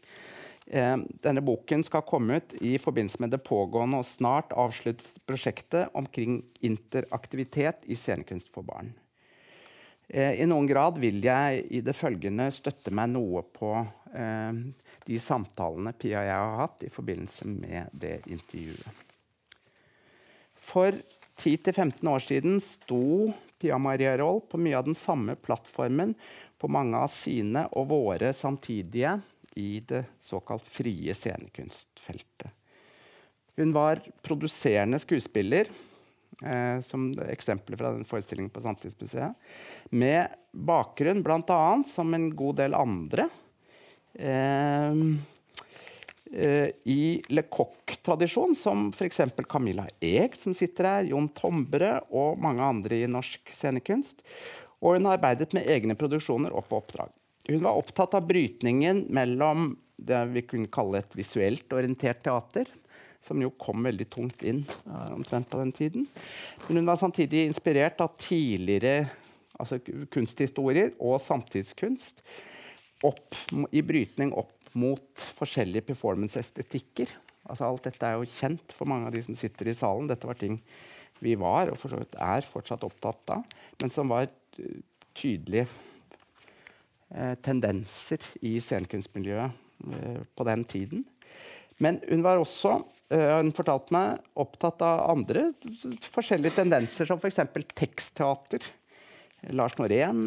[0.67, 5.91] Eh, denne boken skal komme ut i forbindelse med det pågående og snart avsluttet prosjektet
[5.97, 8.93] omkring interaktivitet i scenekunst for barn.
[10.08, 13.73] Eh, I noen grad vil jeg i det følgende støtte meg noe på
[14.15, 14.62] eh,
[15.08, 19.04] de samtalene Pia og jeg har hatt i forbindelse med det intervjuet.
[20.63, 20.95] For
[21.43, 26.15] 10-15 år siden sto Pia Maria Roll på mye av den samme plattformen
[26.60, 29.17] på mange av sine og våre samtidige
[29.56, 32.52] i det såkalt frie scenekunstfeltet.
[33.56, 35.68] Hun var produserende skuespiller,
[36.46, 39.36] eh, som eksempler fra den forestillingen på Samtidsmuseet,
[39.89, 41.84] med bakgrunn bl.a.
[41.88, 43.28] som en god del andre
[44.18, 44.98] eh,
[46.34, 49.22] eh, i Le Coq-tradisjon, som f.eks.
[49.50, 54.26] Camilla Eeg, som sitter her, Jon Tombre og mange andre i norsk scenekunst.
[54.82, 57.13] Og hun har arbeidet med egne produksjoner og på oppdrag.
[57.48, 62.70] Hun var opptatt av brytningen mellom det vi kunne kalle et visuelt orientert teater,
[63.24, 64.64] som jo kom veldig tungt inn
[65.14, 66.08] omtrent på den tiden.
[66.68, 69.06] Men hun var samtidig inspirert av tidligere
[69.60, 69.80] altså
[70.12, 72.24] kunsthistorier og samtidskunst
[73.06, 73.36] opp,
[73.72, 77.12] i brytning opp mot forskjellige performance-estetikker.
[77.44, 80.10] Altså alt dette er jo kjent for mange av de som sitter i salen.
[80.10, 80.58] Dette var ting
[81.24, 83.44] vi var, og for så vidt er fortsatt opptatt av,
[83.80, 84.28] men som var
[85.16, 85.93] tydelige eh,
[87.45, 89.52] tendenser i scenekunstmiljøet
[89.91, 91.04] eh, på den tiden.
[91.82, 92.78] Men hun var også
[93.13, 95.49] eh, hun fortalte meg, opptatt av andre
[96.13, 97.41] forskjellige tendenser, som f.eks.
[97.76, 98.71] tekstteater.
[99.52, 100.23] Lars Norén.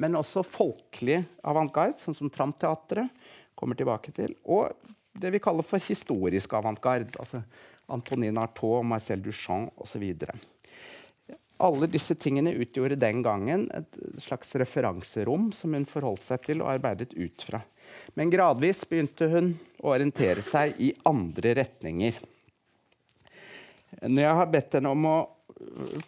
[0.00, 3.12] Men også folkelig avantgarde, sånn som Tramteatret
[3.54, 4.32] kommer tilbake til.
[4.48, 4.72] Og
[5.20, 7.12] det vi kaller for historisk avantgarde.
[7.20, 7.42] Altså
[7.92, 10.06] Antonine Artaud, Marcel Duchamp osv.
[11.62, 16.72] Alle disse tingene utgjorde den gangen et slags referanserom som hun forholdt seg til og
[16.72, 17.60] arbeidet ut fra.
[18.18, 22.18] Men gradvis begynte hun å orientere seg i andre retninger.
[24.02, 25.16] Når jeg har bedt henne om å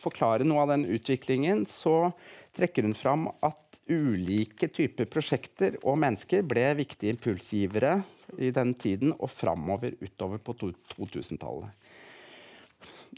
[0.02, 2.10] forklare noe av den utviklingen, så
[2.56, 8.00] trekker hun fram at ulike typer prosjekter og mennesker ble viktige impulsgivere
[8.42, 11.70] i den tiden og framover utover på 2000-tallet.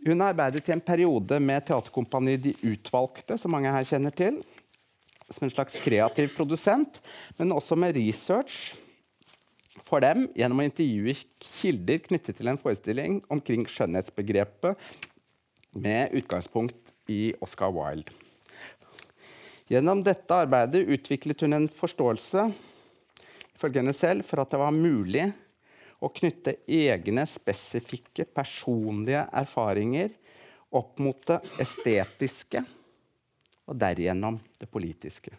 [0.07, 4.39] Hun arbeidet i en periode med teaterkompaniet De Utvalgte, som mange her kjenner til,
[5.29, 7.01] som en slags kreativ produsent,
[7.37, 8.77] men også med research
[9.85, 14.79] for dem gjennom å intervjue kilder knyttet til en forestilling omkring skjønnhetsbegrepet
[15.79, 18.13] med utgangspunkt i Oscar Wilde.
[19.69, 22.47] Gjennom dette arbeidet utviklet hun en forståelse
[23.59, 25.27] ifølge henne selv, for at det var mulig
[25.99, 30.13] å knytte egne, spesifikke, personlige erfaringer
[30.75, 32.63] opp mot det estetiske,
[33.69, 35.35] og derigjennom det politiske.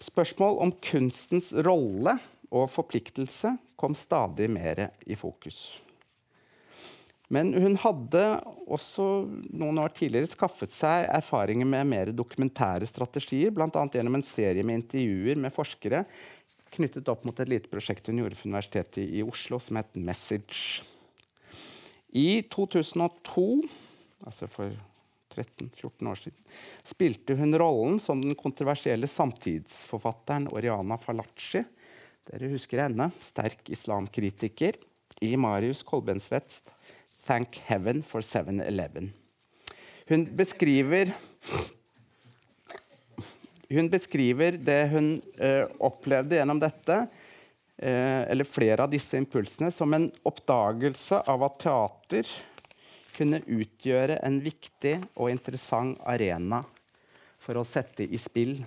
[0.00, 2.16] Spørsmål om kunstens rolle
[2.50, 5.58] og forpliktelse kom stadig mer i fokus.
[7.30, 8.22] Men hun hadde
[8.66, 9.04] også
[9.54, 13.70] noen år tidligere skaffet seg erfaringer med mer dokumentære strategier, bl.a.
[13.70, 16.02] gjennom en serie med intervjuer med forskere
[16.80, 20.82] knyttet opp mot et lite prosjekt hun gjorde for Universitetet i Oslo, som het Message.
[22.16, 23.44] I 2002,
[24.26, 24.72] altså for
[25.36, 26.38] 13-14 år siden,
[26.82, 31.62] spilte hun rollen som den kontroversielle samtidsforfatteren Oriana Falaci,
[32.30, 34.76] Dere husker henne, sterk islamkritiker,
[35.20, 36.62] i Marius Kolbensvets
[37.26, 39.10] 'Thank Heaven for 7-Eleven'.
[40.08, 41.12] Hun beskriver
[43.70, 46.96] hun beskriver det hun eh, opplevde gjennom dette,
[47.78, 52.30] eh, eller flere av disse impulsene, som en oppdagelse av at teater
[53.14, 56.64] kunne utgjøre en viktig og interessant arena
[57.40, 58.58] for å sette i spill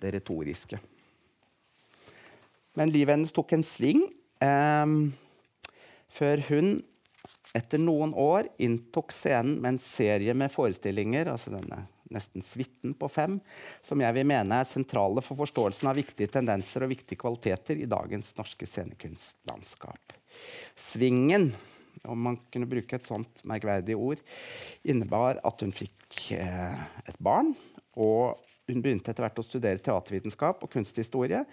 [0.00, 0.78] det retoriske.
[2.76, 4.04] Men livet hennes tok en sving
[4.44, 4.94] eh,
[6.14, 6.76] før hun
[7.56, 13.08] etter noen år inntok scenen med en serie med forestillinger, altså denne nesten suiten på
[13.10, 13.38] fem,
[13.84, 17.88] som jeg vil mene er sentrale for forståelsen av viktige tendenser og viktige kvaliteter i
[17.90, 20.16] dagens norske scenekunstlandskap.
[20.76, 21.50] Svingen,
[22.04, 24.20] om man kunne bruke et sånt merkverdig ord,
[24.86, 27.54] innebar at hun fikk eh, et barn.
[27.96, 31.44] Og hun begynte etter hvert å studere teatervitenskap og kunsthistorie,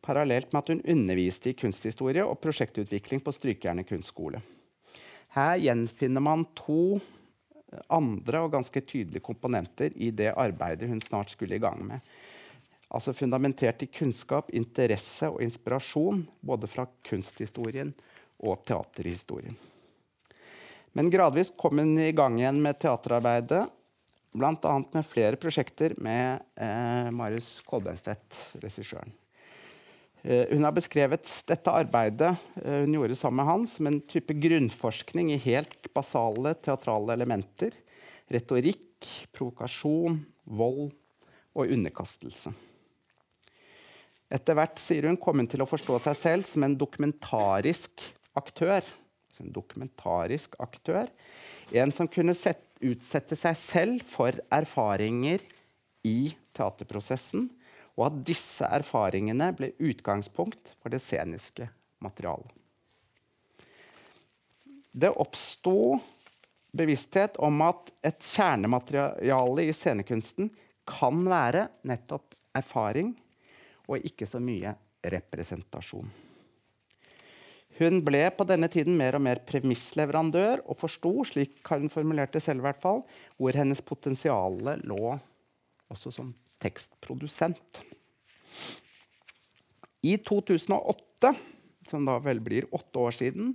[0.00, 4.40] parallelt med at hun underviste i kunsthistorie og prosjektutvikling på Strykjerne kunstskole.
[5.34, 6.98] Her gjenfinner man to
[7.88, 12.00] andre og ganske tydelige komponenter i det arbeidet hun snart skulle i gang med.
[12.90, 17.92] Altså fundamentert i kunnskap, interesse og inspirasjon både fra kunsthistorien
[18.42, 19.54] og teaterhistorien.
[20.98, 23.62] Men gradvis kom hun i gang igjen med teaterarbeidet,
[24.34, 24.74] bl.a.
[24.90, 29.14] med flere prosjekter med eh, Marius Kolbenstedt, regissøren.
[30.22, 34.36] Eh, hun har beskrevet dette arbeidet eh, hun gjorde sammen med han, som en type
[34.36, 37.76] grunnforskning i helt basale teatrale elementer.
[38.30, 40.90] Retorikk, provokasjon, vold
[41.56, 42.52] og underkastelse.
[44.30, 48.04] Etter hvert sier hun, kom hun til å forstå seg selv som en dokumentarisk
[48.38, 48.84] aktør.
[49.26, 51.08] altså en dokumentarisk aktør.
[51.72, 55.42] En som kunne sette, utsette seg selv for erfaringer
[56.06, 57.48] i teaterprosessen,
[58.00, 61.68] og at disse erfaringene ble utgangspunkt for det sceniske
[62.00, 62.48] materialet.
[64.90, 66.00] Det oppsto
[66.74, 70.48] bevissthet om at et kjernemateriale i scenekunsten
[70.88, 73.12] kan være nettopp erfaring,
[73.90, 74.72] og ikke så mye
[75.12, 76.08] representasjon.
[77.80, 82.66] Hun ble på denne tiden mer og mer premissleverandør og forsto, slik hun formulerte selv,
[82.66, 82.74] i
[83.36, 85.14] hvor hennes potensial lå
[85.90, 86.32] også som
[86.62, 87.80] tekstprodusent.
[90.00, 91.34] I 2008,
[91.86, 93.54] som da vel blir åtte år siden,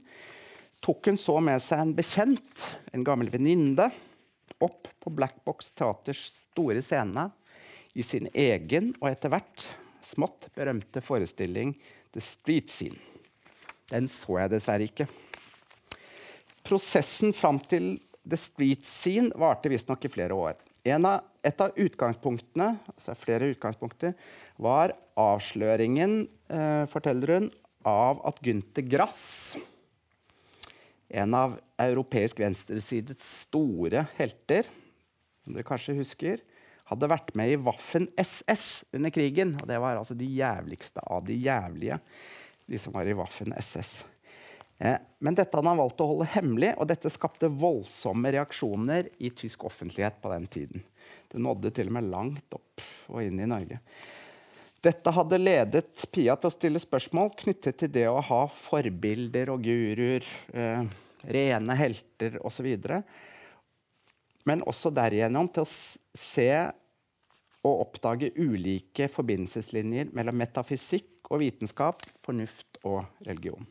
[0.85, 3.89] tok hun så med seg en bekjent, en gammel venninne,
[4.61, 7.29] opp på Black Box Teaters store scene
[7.97, 9.67] i sin egen og etter hvert
[10.05, 11.73] smått berømte forestilling
[12.13, 12.99] The Street Scene.
[13.89, 15.07] Den så jeg dessverre ikke.
[16.65, 20.55] Prosessen fram til The Street Scene varte visstnok i flere år.
[20.85, 24.13] Av, et av utgangspunktene altså flere utgangspunkter,
[24.61, 27.47] var avsløringen, eh, forteller hun,
[27.85, 29.57] av at Gunther Grass,
[31.09, 34.69] en av europeisk venstresidets store helter,
[35.43, 36.41] som dere kanskje husker,
[36.89, 39.55] hadde vært med i Waffen SS under krigen.
[39.61, 41.99] Og det var altså de jævligste av de jævlige,
[42.69, 44.03] de som var i Waffen SS.
[44.77, 49.31] Eh, men dette hadde han valgt å holde hemmelig, og dette skapte voldsomme reaksjoner i
[49.31, 50.83] tysk offentlighet på den tiden.
[51.31, 53.79] Det nådde til og med langt opp og inn i Norge.
[54.85, 59.63] Dette hadde ledet Pia til å stille spørsmål knyttet til det å ha forbilder og
[59.65, 60.83] guruer, eh,
[61.25, 62.67] rene helter osv.
[64.45, 65.71] Men også derigjennom til å
[66.13, 66.51] se
[67.65, 73.65] og oppdage ulike forbindelseslinjer mellom metafysikk og vitenskap, fornuft og religion.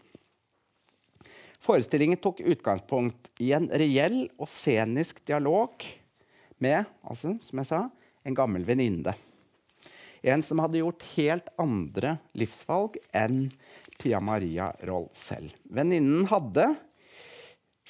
[1.65, 5.87] Forestillingen tok utgangspunkt i en reell og scenisk dialog
[6.61, 7.79] med altså, som jeg sa,
[8.25, 9.15] en gammel venninne.
[10.25, 13.47] En som hadde gjort helt andre livsvalg enn
[13.97, 15.57] Pia Maria Roll selv.
[15.73, 16.69] Venninnen hadde,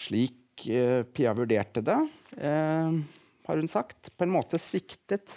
[0.06, 1.98] slik uh, Pia vurderte det,
[2.38, 2.94] uh,
[3.48, 5.34] har hun sagt, på en måte sviktet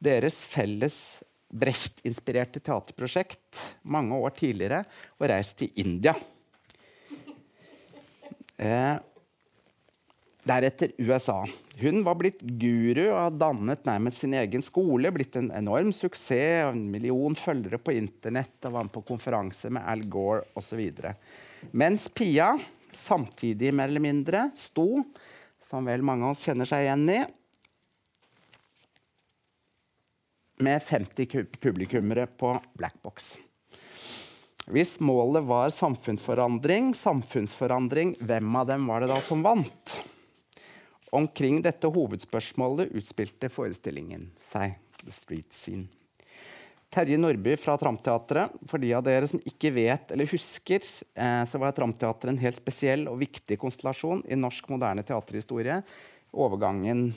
[0.00, 0.98] deres felles
[1.54, 4.80] Brecht-inspirerte teaterprosjekt mange år tidligere
[5.20, 6.16] og reist til India.
[8.56, 8.96] Eh,
[10.44, 11.48] deretter USA.
[11.80, 15.10] Hun var blitt guru og har dannet nærmest sin egen skole.
[15.14, 19.82] Blitt en enorm suksess, en million følgere på internett og var med på konferanse med
[19.90, 20.84] Al Gore osv.
[21.72, 22.52] Mens Pia
[22.94, 25.02] samtidig mer eller mindre sto,
[25.64, 27.22] som vel mange av oss kjenner seg igjen i,
[30.64, 31.26] med 50
[31.58, 33.34] publikummere på Black Box.
[34.64, 39.96] Hvis målet var samfunnsforandring, samfunnsforandring, hvem av dem var det da som vant?
[41.12, 44.78] Omkring dette hovedspørsmålet utspilte forestillingen seg.
[45.04, 45.90] The Street Scene.
[46.94, 48.54] Terje Nordby fra Tramteatret.
[48.70, 50.80] For de av dere som ikke vet eller husker,
[51.12, 55.82] eh, så var Tramteatret en helt spesiell og viktig konstellasjon i norsk moderne teaterhistorie.
[56.32, 57.10] Overgangen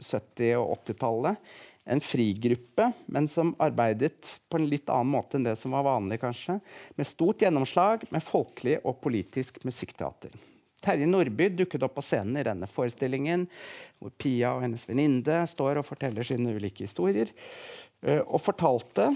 [0.00, 1.42] 70- og 80-tallet
[1.86, 6.18] en frigruppe, men som arbeidet på en litt annen måte enn det som var vanlig.
[6.20, 6.60] kanskje,
[6.96, 10.34] Med stort gjennomslag med folkelig og politisk musikkteater.
[10.82, 13.46] Terje Nordby dukket opp på scenen i denne forestillingen,
[13.98, 17.30] hvor Pia og hennes venninne står og forteller sine ulike historier.
[18.02, 19.12] Eh, og fortalte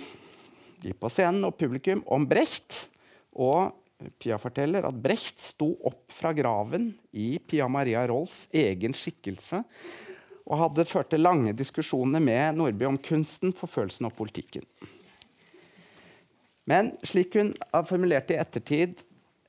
[0.81, 2.87] de på scenen og publikum om Brecht.
[3.35, 3.75] Og
[4.23, 9.65] Pia forteller at Brecht sto opp fra graven i Pia Maria Rolls egen skikkelse
[10.51, 14.67] og hadde ført til lange diskusjoner med Nordby om kunsten, forfølelsen og politikken.
[16.71, 18.99] Men slik hun har formulert i ettertid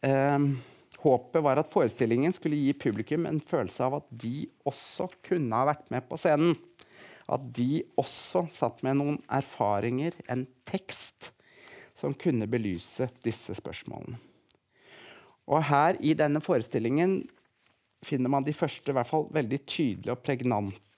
[0.05, 0.45] eh,
[1.01, 5.65] Håpet var at forestillingen skulle gi publikum en følelse av at de også kunne ha
[5.71, 6.53] vært med på scenen.
[7.25, 11.31] At de også satt med noen erfaringer, en tekst,
[11.97, 14.19] som kunne belyse disse spørsmålene.
[15.49, 17.23] Og her i denne forestillingen
[18.05, 20.90] finner man de første i hvert fall veldig tydelige og pregnante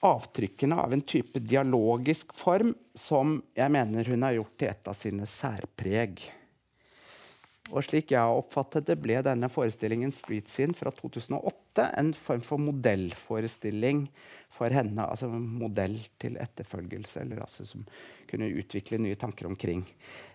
[0.00, 4.96] avtrykkene av en type dialogisk form som jeg mener hun har gjort til et av
[4.96, 6.22] sine særpreg.
[7.70, 12.42] Og slik jeg har oppfattet det, ble denne forestillingen Street Scene fra 2008 en form
[12.42, 14.06] for modellforestilling
[14.56, 15.04] for henne.
[15.04, 17.84] Altså modell til etterfølgelse, eller altså som
[18.30, 19.84] kunne utvikle nye tanker omkring.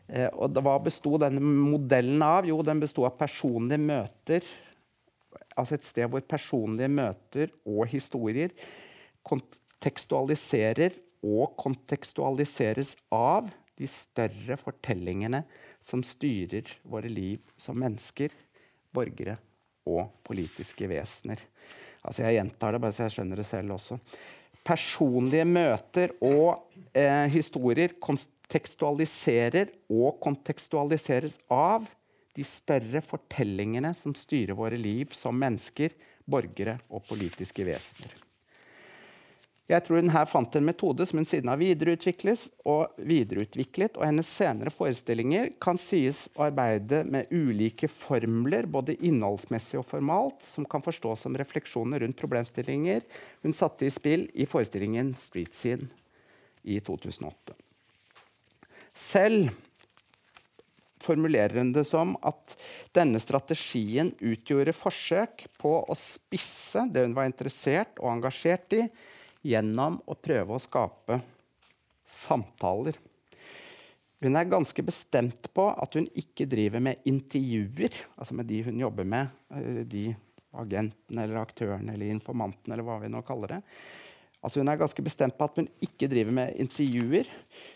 [0.08, 2.48] Eh, og Hva besto denne modellen av?
[2.48, 4.48] Jo, den besto av personlige møter
[5.56, 8.54] altså et sted hvor personlige møter og historier
[9.26, 10.96] kontekstualiserer
[11.26, 15.42] og kontekstualiseres av de større fortellingene
[15.84, 18.30] som styrer våre liv som mennesker.
[18.96, 19.34] borgere
[19.86, 21.42] og politiske vesener.
[22.02, 23.98] Altså Jeg gjentar det, bare så jeg skjønner det selv også.
[24.64, 31.90] Personlige møter og eh, historier kontekstualiserer og kontekstualiseres av
[32.36, 38.14] de større fortellingene som styrer våre liv som mennesker, borgere og politiske vesener.
[39.66, 44.06] Jeg tror hun her fant en metode som hun siden har videreutviklet, og videreutviklet, og
[44.06, 50.70] hennes senere forestillinger kan sies å arbeide med ulike formler, både innholdsmessig og formalt, som
[50.70, 53.02] kan forstås som refleksjoner rundt problemstillinger
[53.42, 55.90] hun satte i spill i forestillingen 'Street Scene'
[56.62, 57.58] i 2008.
[58.94, 59.50] Selv
[61.06, 62.56] formulerer hun det som at
[62.96, 68.86] denne strategien utgjorde forsøk på å spisse det hun var interessert og engasjert i,
[69.46, 71.20] gjennom å prøve å skape
[72.06, 72.98] samtaler.
[74.26, 78.80] Hun er ganske bestemt på at hun ikke driver med intervjuer, altså med de hun
[78.82, 80.08] jobber med, eh, de
[80.56, 83.62] agentene eller aktørene eller informantene eller hva vi nå kaller det.
[84.46, 87.30] Altså hun er ganske bestemt på at hun ikke driver med intervjuer.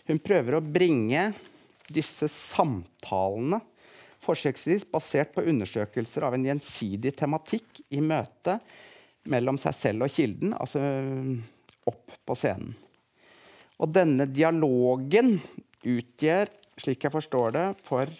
[0.06, 1.32] Hun prøver å bringe
[1.92, 3.60] disse samtalene
[4.24, 8.58] forsøksvis basert på undersøkelser av en gjensidig tematikk i møte
[9.30, 10.80] mellom seg selv og kilden, altså
[11.88, 12.74] opp på scenen.
[13.80, 15.38] Og denne dialogen
[15.88, 18.12] utgjør, slik jeg forstår det, for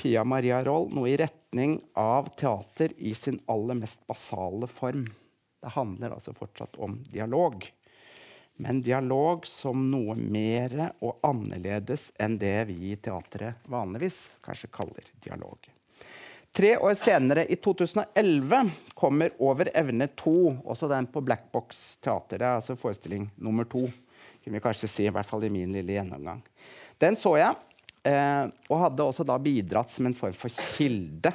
[0.00, 5.04] Pia Maria Roll noe i retning av teater i sin aller mest basale form.
[5.60, 7.66] Det handler altså fortsatt om dialog.
[8.60, 15.06] Men dialog som noe mer og annerledes enn det vi i teatret vanligvis kanskje kaller
[15.24, 15.56] dialog.
[16.52, 20.32] Tre år senere, i 2011, kommer Over evne 2,
[20.68, 23.86] også den på Black Box er altså forestilling nummer to.
[24.44, 26.42] kunne vi kanskje si, i hvert fall i min lille gjennomgang.
[26.98, 27.54] Den så jeg,
[28.04, 31.32] eh, og hadde også da bidratt som en form for kilde.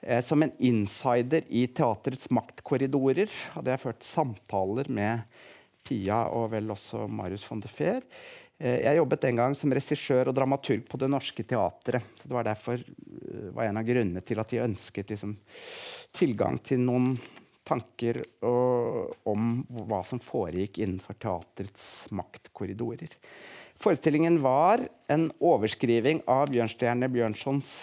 [0.00, 5.26] Eh, som en insider i teaterets maktkorridorer hadde jeg ført samtaler med
[5.86, 8.02] Pia og vel også Marius von de Feer
[8.56, 12.04] Eh, jeg jobbet en gang som regissør og dramaturg på Det Norske Teatret.
[12.16, 15.36] Så det var derfor eh, var en av grunnene til at de ønsket liksom,
[16.16, 17.16] tilgang til noen
[17.66, 19.60] tanker og, om
[19.90, 23.16] hva som foregikk innenfor teaterets maktkorridorer.
[23.82, 27.74] Forestillingen var en overskriving av Bjørnstjerne Bjørnsons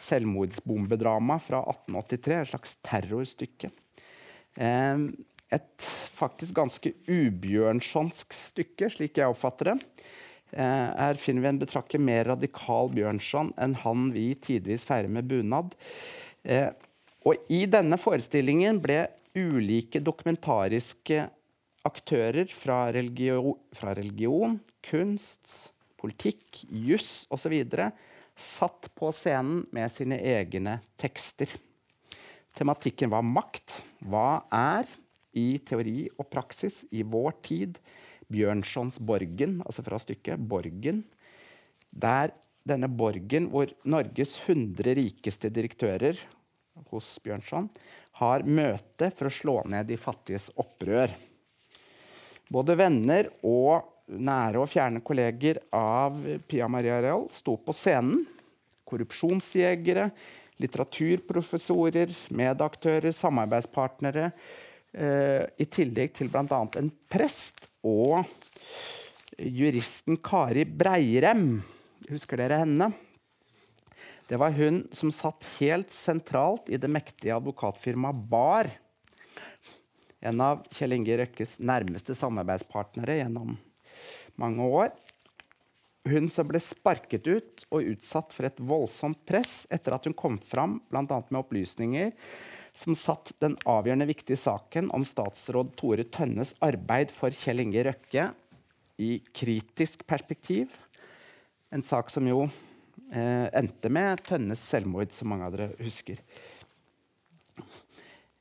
[0.00, 3.70] selvmordsbombedrama fra 1883, et slags terrorstykke.
[4.58, 5.06] Eh,
[5.54, 10.04] et faktisk ganske ubjørnsonsk stykke, slik jeg oppfatter det.
[10.54, 15.26] Eh, her finner vi en betraktelig mer radikal Bjørnson enn han vi tidvis feirer med
[15.30, 15.74] bunad.
[16.46, 16.70] Eh,
[17.24, 21.24] og i denne forestillingen ble ulike dokumentariske
[21.84, 27.56] aktører fra religion, fra religion kunst, politikk, juss osv.
[28.36, 31.48] satt på scenen med sine egne tekster.
[32.54, 33.80] Tematikken var makt.
[34.06, 34.86] Hva er
[35.38, 37.78] i teori og praksis i vår tid.
[38.32, 41.02] Bjørnsons Borgen, altså fra stykket Borgen.
[41.90, 42.32] Der
[42.64, 46.18] denne borgen, hvor Norges 100 rikeste direktører
[46.90, 47.68] hos Bjørnson
[48.20, 51.12] har møte for å slå ned de fattiges opprør.
[52.48, 56.16] Både venner og nære og fjerne kolleger av
[56.48, 58.24] Pia Maria Real sto på scenen.
[58.84, 60.10] Korrupsjonsjegere,
[60.60, 64.28] litteraturprofessorer, medaktører, samarbeidspartnere
[64.94, 66.60] I tillegg til bl.a.
[66.78, 68.22] en prest og
[69.38, 71.58] juristen Kari Breirem.
[72.10, 72.92] Husker dere henne?
[74.28, 78.70] Det var hun som satt helt sentralt i det mektige advokatfirmaet Bar.
[80.24, 83.58] En av Kjell Inge Røkkes nærmeste samarbeidspartnere gjennom
[84.40, 84.94] mange år.
[86.08, 90.38] Hun som ble sparket ut og utsatt for et voldsomt press etter at hun kom
[90.40, 91.04] fram bl.a.
[91.04, 92.12] med opplysninger
[92.74, 98.28] som satt den avgjørende viktige saken om statsråd Tore Tønnes arbeid for Kjell Inge Røkke
[99.02, 100.74] i kritisk perspektiv.
[101.74, 106.20] En sak som jo eh, endte med Tønnes selvmord, som mange av dere husker.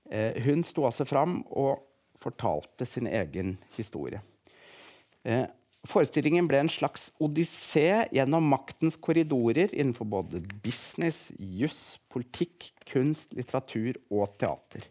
[0.10, 1.86] Eh, hun sto altså fram og
[2.24, 4.22] fortalte sin egen historie.
[5.24, 5.46] Eh,
[5.84, 14.00] Forestillingen ble en slags odyssé gjennom maktens korridorer innenfor både business, juss, politikk, kunst, litteratur
[14.08, 14.86] og teater.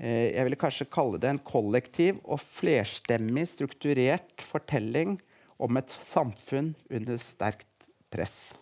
[0.00, 5.18] Eh, jeg ville kanskje kalle det en kollektiv og flerstemmig strukturert fortelling
[5.60, 8.54] om et samfunn under sterkt press.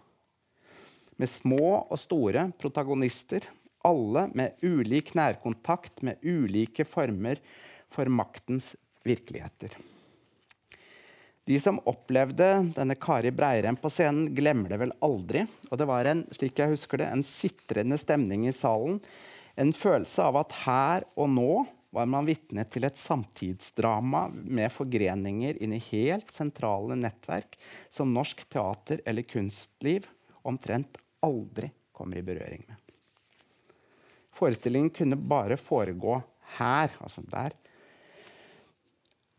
[1.19, 3.47] Med små og store protagonister,
[3.87, 7.39] alle med ulik nærkontakt med ulike former
[7.87, 8.75] for maktens
[9.07, 9.79] virkeligheter.
[11.49, 12.47] De som opplevde
[12.77, 15.47] denne Kari Breirem på scenen, glemmer det vel aldri.
[15.71, 18.99] Og det var en, slik jeg husker det, en sitrende stemning i salen.
[19.57, 21.53] En følelse av at her og nå
[21.97, 27.57] var man vitne til et samtidsdrama med forgreninger inn i helt sentrale nettverk
[27.89, 30.05] som norsk teater eller kunstliv
[30.45, 32.77] omtrent aldri kommer i berøring med.
[34.37, 36.21] Forestillingen kunne bare foregå
[36.61, 37.57] her, altså der.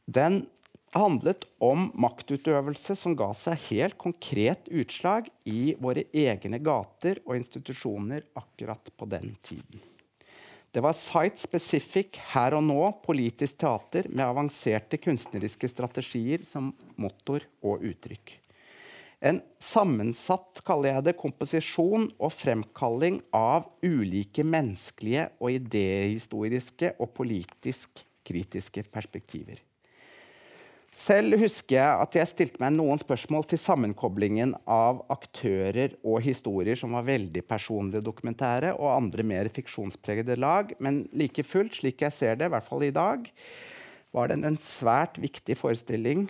[0.10, 0.47] Den
[0.96, 8.26] handlet om maktutøvelse som ga seg helt konkret utslag i våre egne gater og institusjoner
[8.40, 9.84] akkurat på den tiden.
[10.70, 16.70] Det var site specific her og nå politisk teater med avanserte kunstneriske strategier som
[17.02, 18.36] motor og uttrykk.
[19.20, 28.06] En sammensatt kaller jeg det, komposisjon og fremkalling av ulike menneskelige og idehistoriske og politisk
[28.30, 29.60] kritiske perspektiver.
[30.96, 36.80] Selv husker jeg at jeg stilte meg noen spørsmål til sammenkoblingen av aktører og historier
[36.80, 40.74] som var veldig personlige dokumentäre, og andre mer fiksjonspregede lag.
[40.82, 43.30] Men like fullt, slik jeg ser det, i hvert fall i dag,
[44.18, 46.26] var den en svært viktig forestilling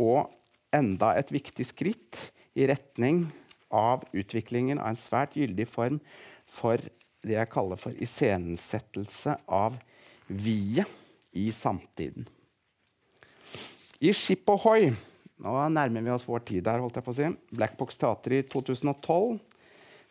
[0.00, 0.32] og
[0.72, 3.26] enda et viktig skritt i retning
[3.68, 6.00] av utviklingen av en svært gyldig form
[6.48, 6.80] for
[7.20, 9.76] det jeg kaller for iscenesettelse av
[10.28, 10.88] viet
[11.36, 12.24] i samtiden.
[13.98, 14.92] I Skip Ohoi
[15.42, 17.28] Nå nærmer vi oss vår tid her, holdt jeg på å si.
[17.54, 19.36] Blackbox Teater i 2012.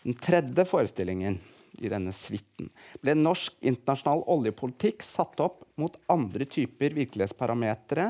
[0.04, 1.36] Den tredje forestillingen
[1.84, 2.70] i denne suiten
[3.04, 8.08] ble norsk internasjonal oljepolitikk satt opp mot andre typer virkelighetsparametere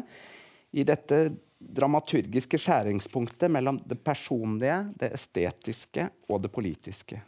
[0.78, 1.20] i dette
[1.58, 7.22] dramaturgiske skjæringspunktet mellom det personlige, det estetiske og det politiske.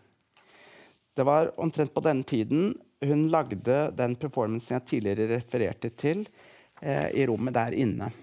[1.18, 2.74] Det var omtrent på denne tiden
[3.06, 6.28] hun lagde den performancen jeg tidligere refererte til,
[6.82, 8.14] eh, i rommet der inne.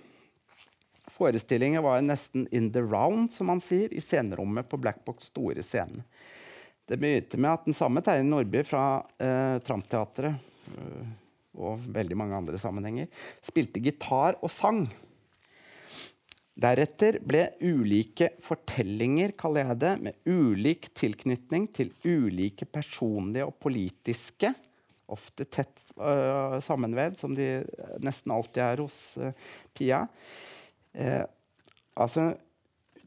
[1.17, 6.05] Forestillingen var nesten in the round, som man sier, i scenerommet på Blackbox store scene.
[6.87, 10.37] Det begynte med at den samme Terje Nordby fra eh, Tramteatret
[10.77, 11.09] øh,
[11.57, 13.09] og veldig mange andre sammenhenger
[13.45, 14.85] spilte gitar og sang.
[16.57, 24.53] Deretter ble ulike fortellinger, kaller jeg det, med ulik tilknytning til ulike personlige og politiske,
[25.13, 27.65] ofte tett øh, sammenvevd, som de
[28.05, 29.33] nesten alltid er hos øh,
[29.77, 30.05] Pia,
[30.97, 31.25] Eh,
[31.95, 32.31] altså,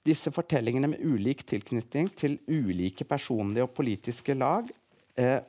[0.06, 4.70] disse fortellingene med ulik tilknytning til ulike personlige og politiske lag
[5.20, 5.40] eh,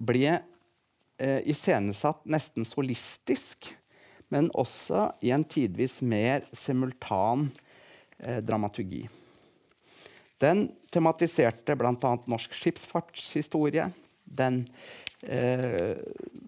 [0.00, 3.70] ble eh, iscenesatt nesten solistisk,
[4.32, 7.50] men også i en tidvis mer simultan
[8.18, 9.04] eh, dramaturgi.
[10.42, 12.16] Den tematiserte bl.a.
[12.26, 13.90] norsk skipsfartshistorie.
[14.24, 15.03] Den eh,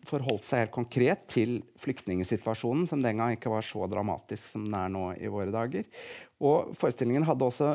[0.07, 4.77] forholdt seg helt konkret til flyktningsituasjonen, som den gang ikke var så dramatisk som den
[4.79, 5.87] er nå i våre dager.
[6.45, 7.71] Og forestillingen hadde også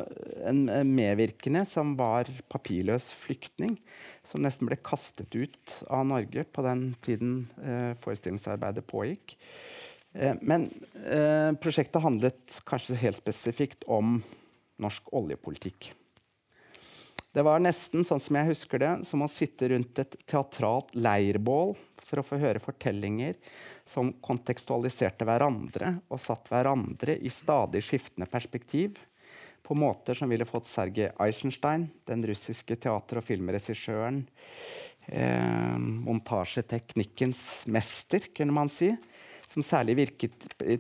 [0.46, 3.78] en medvirkende som var papirløs flyktning,
[4.28, 9.34] som nesten ble kastet ut av Norge på den tiden eh, forestillingsarbeidet pågikk.
[10.14, 10.70] Eh, men
[11.02, 14.20] eh, prosjektet handlet kanskje helt spesifikt om
[14.82, 15.92] norsk oljepolitikk.
[17.32, 21.78] Det var nesten sånn som jeg husker det, som å sitte rundt et teatralt leirbål
[22.04, 23.38] for å få høre fortellinger
[23.88, 29.00] som kontekstualiserte hverandre og satt hverandre i stadig skiftende perspektiv
[29.64, 34.26] på måter som ville fått Sergej Eisenstein, den russiske teater- og filmregissøren,
[35.08, 38.92] eh, montasjeteknikkens mester, kunne man si,
[39.48, 40.76] som særlig virket i,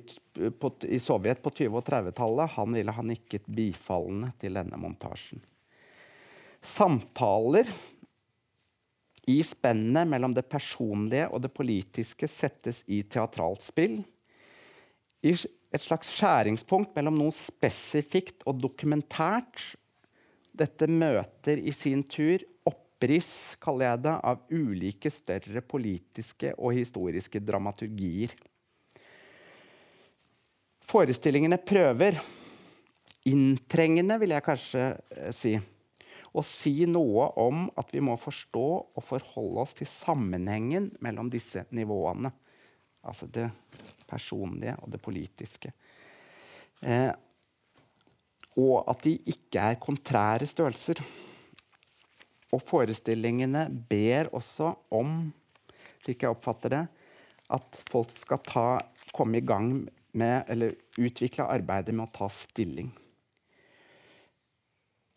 [0.51, 5.39] på, i Sovjet på 20- og 30-tallet, han ville ha nikket bifallende til denne montasjen
[6.62, 7.68] samtaler
[9.30, 13.99] i spennet mellom det personlige og det politiske settes i teatralt spill.
[15.22, 15.36] I
[15.72, 19.76] et slags skjæringspunkt mellom noe spesifikt og dokumentært.
[20.51, 27.41] Dette møter i sin tur oppriss, kaller jeg det, av ulike større politiske og historiske
[27.45, 28.34] dramaturgier.
[30.91, 32.18] Forestillingene prøver,
[33.32, 35.53] inntrengende vil jeg kanskje eh, si,
[36.32, 41.65] og si noe om at vi må forstå og forholde oss til sammenhengen mellom disse
[41.75, 42.32] nivåene.
[43.03, 43.49] Altså det
[44.07, 45.73] personlige og det politiske.
[46.82, 47.11] Eh,
[48.61, 51.01] og at de ikke er kontrære størrelser.
[52.51, 55.32] Og forestillingene ber også om,
[56.03, 56.82] slik jeg oppfatter det,
[57.51, 58.65] at folk skal ta,
[59.15, 59.73] komme i gang
[60.15, 62.91] med, eller utvikle arbeidet med å ta stilling.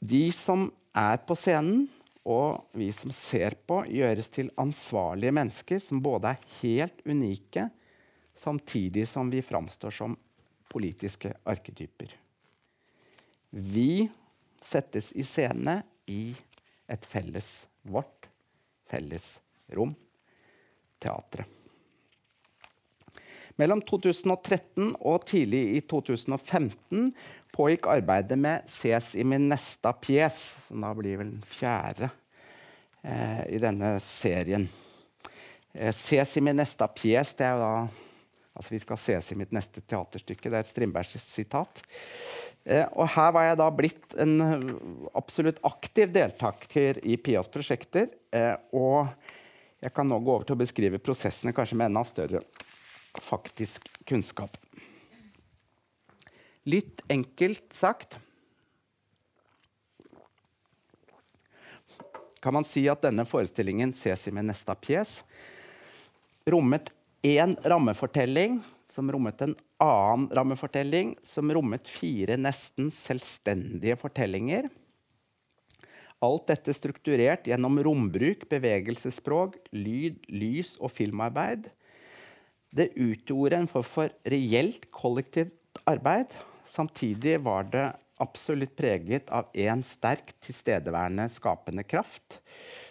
[0.05, 1.87] De som er på scenen,
[2.25, 7.69] og vi som ser på, gjøres til ansvarlige mennesker som både er helt unike,
[8.37, 10.17] samtidig som vi framstår som
[10.73, 12.13] politiske arketyper.
[13.55, 14.09] Vi
[14.65, 15.79] settes i scene
[16.11, 16.35] i
[16.91, 17.51] et felles
[17.89, 18.29] vårt
[18.91, 19.39] felles
[19.73, 19.95] rom
[21.01, 21.64] teatret.
[23.61, 27.13] Mellom 2013 og tidlig i 2015
[27.55, 32.11] pågikk arbeidet med 'Ses i min neste pjes', som da blir vel den fjerde
[33.05, 34.69] eh, i denne serien.
[35.73, 37.77] Eh, 'Ses i min neste pjes' det er jo da
[38.55, 40.47] Altså, vi skal ses i mitt neste teaterstykke.
[40.47, 41.81] Det er et Strindberg-sitat.
[42.65, 44.37] Eh, og her var jeg da blitt en
[45.11, 48.07] absolutt aktiv deltaker i Pias prosjekter.
[48.31, 49.11] Eh, og
[49.83, 52.45] jeg kan nå gå over til å beskrive prosessene kanskje med enda større
[53.23, 54.57] faktisk kunnskap.
[56.65, 58.19] Litt enkelt sagt
[62.41, 65.23] kan man si at denne forestillingen ses i min neste pjes
[66.49, 66.91] rommet
[67.25, 68.59] én rammefortelling
[68.95, 74.69] som rommet en annen rammefortelling, som rommet fire nesten selvstendige fortellinger.
[76.25, 81.67] Alt dette strukturert gjennom rombruk, bevegelsesspråk, lyd, lys og filmarbeid.
[82.75, 86.33] Det utgjorde en form for reelt kollektivt arbeid.
[86.67, 87.85] Samtidig var det
[88.19, 92.41] absolutt preget av én sterk, tilstedeværende, skapende kraft,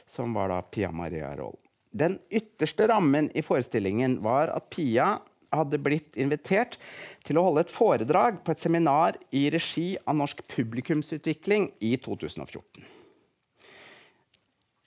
[0.08, 1.58] som var da Pia Maria Roll.
[1.92, 5.18] Den ytterste rammen i forestillingen var at Pia
[5.54, 6.80] hadde blitt invitert
[7.28, 12.88] til å holde et foredrag på et seminar i regi av Norsk publikumsutvikling i 2014.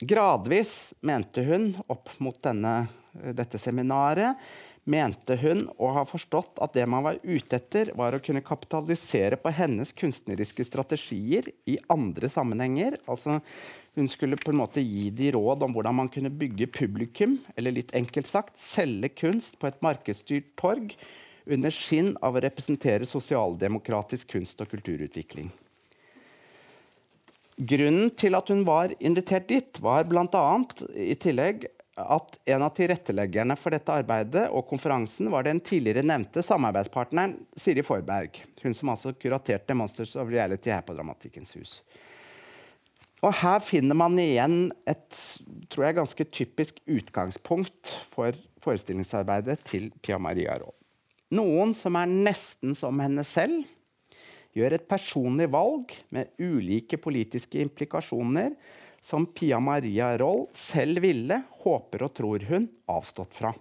[0.06, 4.36] Gradvis, mente hun, opp mot denne, dette seminaret,
[4.86, 9.38] mente hun å ha forstått at det man var ute etter, var å kunne kapitalisere
[9.40, 12.98] på hennes kunstneriske strategier i andre sammenhenger.
[13.10, 13.40] Altså,
[13.98, 17.74] hun skulle på en måte gi de råd om hvordan man kunne bygge publikum, eller
[17.74, 20.94] litt enkelt sagt selge kunst på et markedsstyrt torg
[21.46, 25.50] under skinn av å representere sosialdemokratisk kunst- og kulturutvikling.
[27.56, 30.46] Grunnen til at hun var invitert dit, var bl.a.
[30.92, 31.64] i tillegg
[31.96, 37.84] at en av tilretteleggerne for dette arbeidet og konferansen var den tidligere nevnte samarbeidspartneren Siri
[37.86, 38.42] Forberg.
[38.62, 41.78] Hun som altså kuraterte Monsters of Reality her på Dramatikkens hus.
[43.24, 45.20] Og her finner man igjen et
[45.72, 50.74] tror jeg, ganske typisk utgangspunkt for forestillingsarbeidet til Pia Maria Raa.
[51.34, 53.64] Noen som er nesten som henne selv,
[54.56, 58.54] gjør et personlig valg med ulike politiske implikasjoner
[59.06, 63.52] som Pia Maria Roll selv ville, håper og tror hun, avstått fra.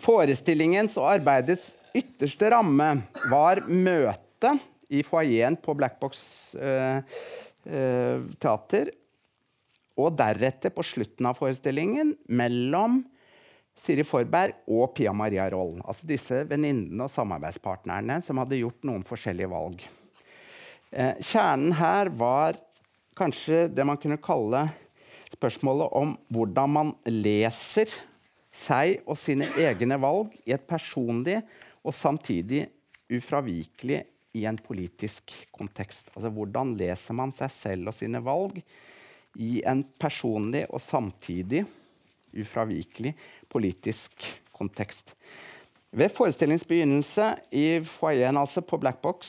[0.00, 2.92] Forestillingens og arbeidets ytterste ramme
[3.32, 6.22] var møtet i foajeen på Black Box
[6.54, 7.02] eh,
[7.66, 8.94] eh, teater.
[9.98, 13.02] Og deretter, på slutten av forestillingen, mellom
[13.80, 15.80] Siri Forberg og Pia Maria Roll.
[15.82, 19.90] Altså disse venninnene og samarbeidspartnerne som hadde gjort noen forskjellige valg.
[20.90, 22.56] Eh, kjernen her var
[23.14, 24.64] kanskje det man kunne kalle
[25.30, 27.92] spørsmålet om hvordan man leser
[28.50, 31.38] seg og sine egne valg i et personlig
[31.86, 32.64] og samtidig
[33.10, 34.00] ufravikelig
[34.34, 36.10] i en politisk kontekst.
[36.14, 38.58] Altså Hvordan leser man seg selv og sine valg
[39.38, 41.62] i en personlig og samtidig
[42.34, 43.14] ufravikelig
[43.50, 45.14] politisk kontekst?
[45.90, 49.26] Ved forestillingens begynnelse i foajeen altså på Black Box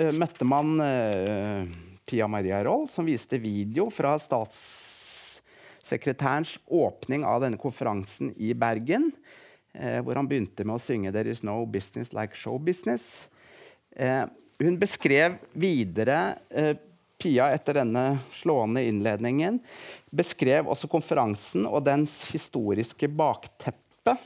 [0.00, 1.62] uh, møtte man uh,
[2.10, 9.14] Pia Maria Roll, som viste video fra statssekretærens åpning av denne konferansen i Bergen.
[9.78, 13.30] Uh, hvor han begynte med å synge 'There is no business like show business'.
[14.58, 16.40] hun beskrev videre
[17.20, 19.60] Pia etter denne slående innledningen
[20.08, 24.16] beskrev også konferansen og dens historiske bakteppe Eh,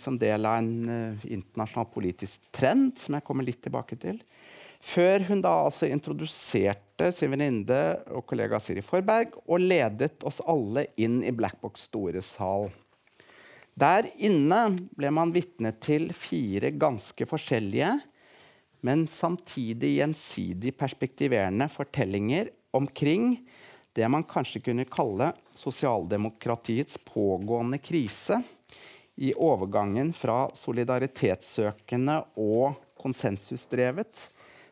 [0.00, 4.20] som del av en uh, internasjonal politisk trend, som jeg kommer litt tilbake til.
[4.80, 7.80] Før hun da altså introduserte sin venninne
[8.14, 12.70] og kollega Siri Forberg og ledet oss alle inn i Blackbox store sal.
[13.78, 14.62] Der inne
[14.98, 17.92] ble man vitne til fire ganske forskjellige,
[18.86, 23.32] men samtidig gjensidig perspektiverende fortellinger omkring
[23.98, 28.38] det man kanskje kunne kalle sosialdemokratiets pågående krise
[29.18, 34.28] i overgangen fra solidaritetssøkende og konsensusdrevet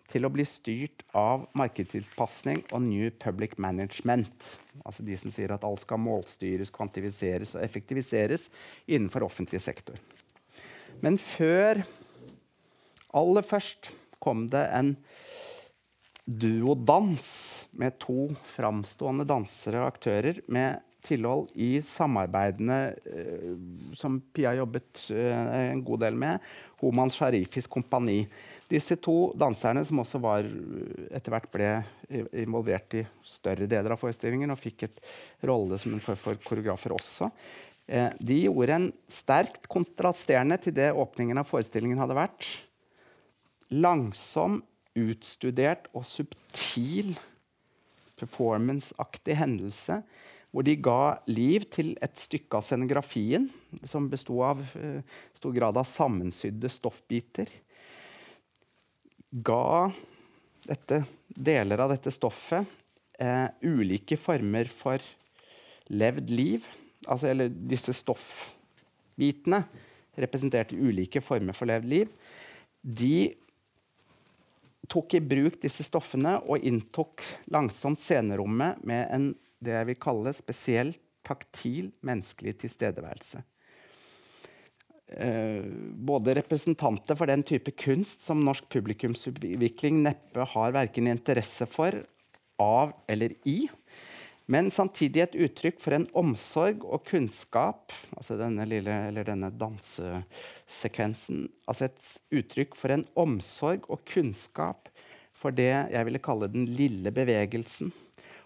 [0.07, 4.53] til å bli styrt av markedstilpasning og New Public Management.
[4.87, 8.49] Altså de som sier at alt skal målstyres, kvantifiseres og effektiviseres
[8.87, 9.99] innenfor offentlig sektor.
[11.03, 11.83] Men før
[13.17, 13.91] Aller først
[14.21, 14.97] kom det en
[16.27, 17.29] duodans
[17.79, 23.53] med to framstående dansere og aktører med tilhold i samarbeidene eh,
[23.97, 26.43] som Pia jobbet eh, en god del med,
[26.83, 28.25] Homan Sharifis kompani.
[28.69, 30.47] Disse to danserne, som også var,
[31.15, 31.71] etter hvert ble
[32.43, 35.01] involvert i større deler av forestillingen og fikk et
[35.47, 37.31] rolle som en form for koreografer også,
[37.87, 42.51] eh, de gjorde en sterkt kontrasterende til det åpningen av forestillingen hadde vært.
[43.71, 44.61] Langsom,
[44.97, 47.17] utstudert og subtil
[48.17, 50.01] performanceaktig hendelse
[50.57, 53.45] hvor de ga liv til et stykke av scenografien
[53.85, 55.03] som besto av uh,
[55.37, 57.53] stor grad av sammensydde stoffbiter.
[59.45, 59.93] Ga
[60.65, 62.65] dette, deler av dette stoffet
[63.21, 65.05] uh, ulike former for
[65.93, 66.65] levd liv.
[67.05, 69.61] Altså, eller disse stoffbitene
[70.17, 72.21] representerte ulike former for levd liv.
[72.81, 73.27] De
[74.89, 80.33] tok i bruk disse stoffene og inntok langsomt scenerommet med en, det jeg vil kalle
[80.37, 83.43] spesielt taktil menneskelig tilstedeværelse.
[85.07, 85.63] Eh,
[86.07, 92.03] både representanter for den type kunst som norsk publikumsutvikling neppe har verken interesse for,
[92.59, 93.67] av eller i,
[94.47, 101.49] men samtidig et uttrykk for en omsorg og kunnskap altså denne, lille, eller denne dansesekvensen.
[101.67, 104.91] Altså et uttrykk for en omsorg og kunnskap
[105.37, 107.91] for det jeg ville kalle den lille bevegelsen.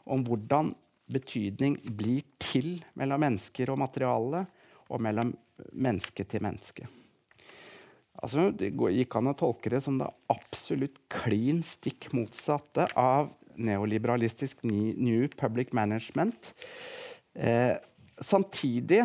[0.09, 0.73] Om hvordan
[1.13, 4.45] betydning blir til mellom mennesker og materiale,
[4.91, 5.35] og mellom
[5.73, 6.89] menneske til menneske.
[8.21, 13.31] Altså, det gikk an å tolke det som det absolutt klin stikk motsatte av
[13.61, 16.53] neoliberalistisk New Public Management.
[17.35, 17.77] Eh,
[18.21, 19.05] samtidig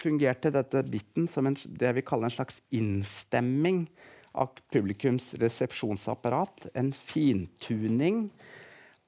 [0.00, 3.84] fungerte dette biten som en, det vi kaller en slags innstemming
[4.34, 6.68] av publikums resepsjonsapparat.
[6.74, 8.28] En fintuning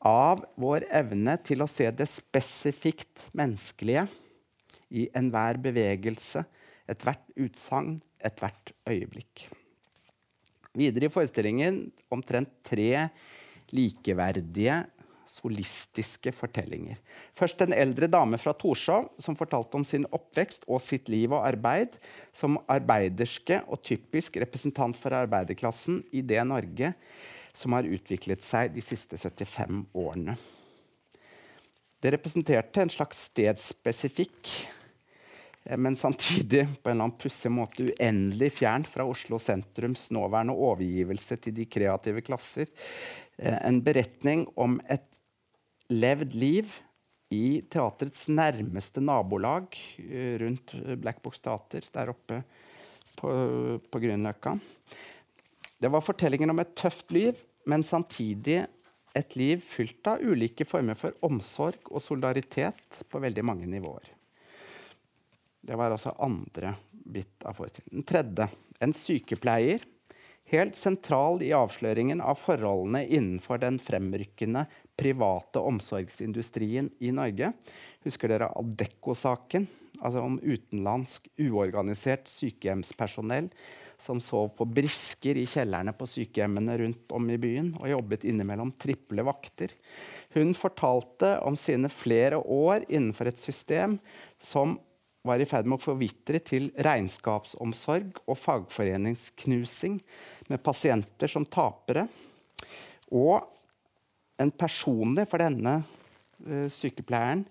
[0.05, 4.07] av vår evne til å se det spesifikt menneskelige
[4.95, 6.45] i enhver bevegelse,
[6.87, 9.49] ethvert utsagn, ethvert øyeblikk.
[10.77, 13.09] Videre i forestillingen omtrent tre
[13.75, 14.85] likeverdige,
[15.27, 17.01] solistiske fortellinger.
[17.35, 21.43] Først en eldre dame fra Torshov som fortalte om sin oppvekst og sitt liv og
[21.43, 21.97] arbeid
[22.37, 26.93] som arbeiderske og typisk representant for arbeiderklassen i det Norge
[27.57, 30.37] som har utviklet seg de siste 75 årene.
[32.03, 34.53] Det representerte en slags stedsspesifikk
[35.67, 40.55] Eh, men samtidig på en eller annen pussig måte uendelig fjern fra Oslo sentrums nåværende
[40.55, 42.71] overgivelse til de kreative klasser.
[43.37, 45.07] Eh, en beretning om et
[45.91, 46.79] levd liv
[47.35, 52.43] i teaterets nærmeste nabolag eh, rundt Black Box Teater der oppe
[53.17, 53.31] på,
[53.81, 54.59] på Grünerløkka.
[55.79, 57.37] Det var fortellingen om et tøft liv,
[57.69, 58.63] men samtidig
[59.17, 64.09] et liv fylt av ulike former for omsorg og solidaritet på veldig mange nivåer.
[65.67, 68.01] Det var altså andre bit av forestillingen.
[68.01, 68.49] Den tredje.
[68.81, 69.85] En sykepleier.
[70.47, 74.67] Helt sentral i avsløringen av forholdene innenfor den fremrykkende
[74.97, 77.51] private omsorgsindustrien i Norge.
[78.07, 79.67] Husker dere Adecco-saken?
[79.97, 83.49] Altså om utenlandsk, uorganisert sykehjemspersonell
[84.03, 88.73] som sov på brisker i kjellerne på sykehjemmene rundt om i byen og jobbet innimellom
[88.81, 89.73] triple vakter.
[90.37, 93.99] Hun fortalte om sine flere år innenfor et system
[94.43, 94.77] som
[95.27, 99.99] var i ferd med å forvitre til regnskapsomsorg og fagforeningsknusing
[100.53, 102.07] med pasienter som tapere.
[103.11, 103.41] Og
[104.39, 107.47] en personlig for denne uh, sykepleieren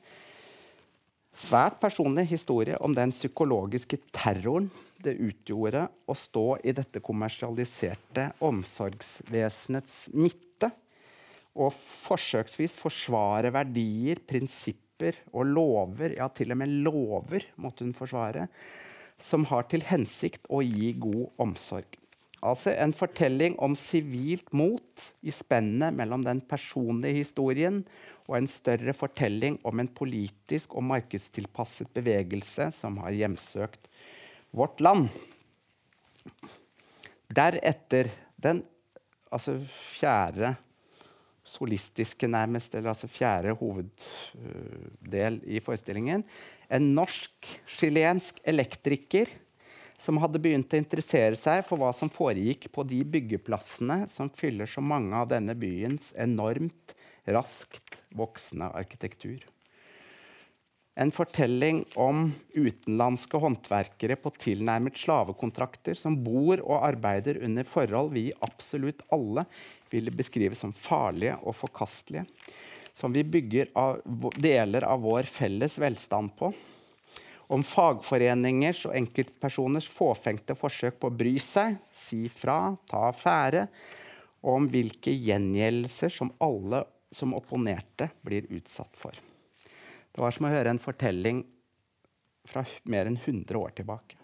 [1.36, 4.70] svært personlig historie om den psykologiske terroren
[5.06, 10.72] det utgjorde å stå i dette kommersialiserte omsorgsvesenets midte
[11.56, 18.50] og forsøksvis forsvare verdier, prinsipper og lover, ja, til og med lover, måtte hun forsvare,
[19.22, 21.96] som har til hensikt å gi god omsorg.
[22.46, 27.80] Altså en fortelling om sivilt mot i spennet mellom den personlige historien
[28.28, 33.90] og en større fortelling om en politisk og markedstilpasset bevegelse som har hjemsøkt
[34.56, 35.10] vårt land.
[37.36, 38.64] Deretter den
[39.34, 39.58] altså
[39.98, 40.56] fjerde
[41.46, 46.24] solistiske, nærmest, eller altså fjerde hoveddel i forestillingen.
[46.72, 49.30] En norsk-chilensk elektriker
[50.02, 54.70] som hadde begynt å interessere seg for hva som foregikk på de byggeplassene som fyller
[54.70, 56.96] så mange av denne byens enormt
[57.32, 59.46] raskt voksende arkitektur.
[60.96, 68.30] En fortelling om utenlandske håndverkere på tilnærmet slavekontrakter som bor og arbeider under forhold vi
[68.46, 69.44] absolutt alle
[69.92, 72.26] ville beskrive som farlige og forkastelige.
[72.96, 73.98] som vi bygger av,
[74.40, 76.54] deler av vår felles velstand på.
[77.52, 83.68] Om fagforeningers og enkeltpersoners fåfengte forsøk på å bry seg, si fra, ta affære.
[84.48, 89.35] Og om hvilke gjengjeldelser som alle som opponerte, blir utsatt for.
[90.16, 91.42] Det var som å høre en fortelling
[92.48, 94.16] fra mer enn 100 år tilbake.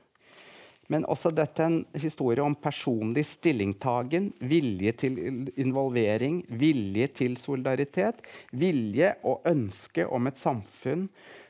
[0.92, 5.20] Men også dette er en historie om personlig stillingtagen, vilje til
[5.60, 8.20] involvering, vilje til solidaritet,
[8.52, 11.06] vilje og ønske om et samfunn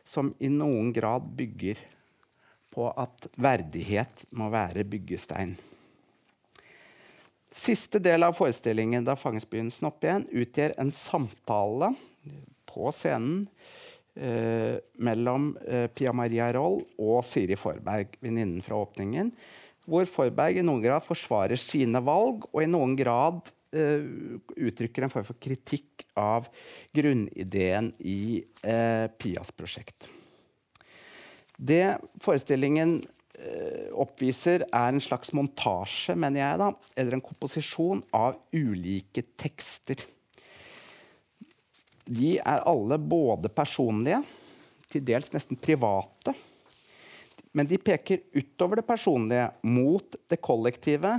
[0.05, 1.81] som i noen grad bygger
[2.71, 5.53] på at verdighet må være byggestein.
[7.51, 11.91] Siste del av forestillingen da fanges begynnelsen opp igjen, utgjør en samtale
[12.69, 13.47] på scenen
[14.13, 19.31] mellom eh, Pia Maria Roll og Siri Forberg, venninnen fra åpningen.
[19.87, 24.03] Hvor Forberg i noen grad forsvarer sine valg, og i noen grad eh,
[24.67, 26.49] uttrykker en form for kritikk av
[26.95, 30.09] grunnideen i eh, Pias prosjekt.
[31.61, 32.99] Det forestillingen
[33.37, 40.03] eh, oppviser, er en slags montasje, mener jeg, da, eller en komposisjon av ulike tekster.
[42.05, 44.21] De er alle både personlige,
[44.91, 46.33] til dels nesten private.
[47.55, 51.13] Men de peker utover det personlige, mot det kollektive.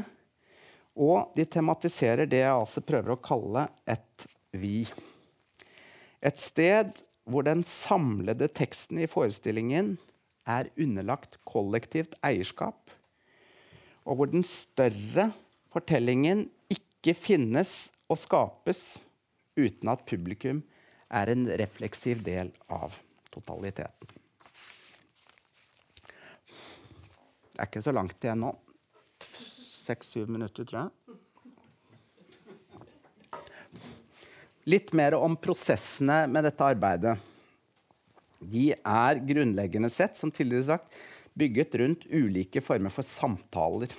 [0.93, 4.85] Og de tematiserer det jeg altså prøver å kalle et vi.
[6.21, 6.93] Et sted
[7.25, 9.95] hvor den samlede teksten i forestillingen
[10.49, 12.91] er underlagt kollektivt eierskap,
[14.03, 15.29] og hvor den større
[15.73, 18.83] fortellingen ikke finnes og skapes
[19.55, 20.63] uten at publikum
[21.13, 22.95] er en refleksiv del av
[23.33, 24.19] totaliteten.
[27.53, 28.53] Det er ikke så langt igjen nå.
[29.83, 30.91] Seks-syv minutter, tror jeg.
[34.73, 37.17] Litt mer om prosessene med dette arbeidet.
[38.39, 40.95] De er grunnleggende sett, som tidligere sagt,
[41.35, 43.93] bygget rundt ulike former for samtaler.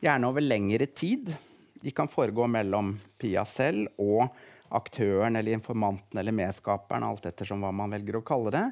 [0.00, 1.30] Gjerne over lengre tid.
[1.78, 4.32] De kan foregå mellom Pia selv og
[4.74, 8.64] aktøren eller informanten eller medskaperen, alt ettersom hva man velger å kalle det.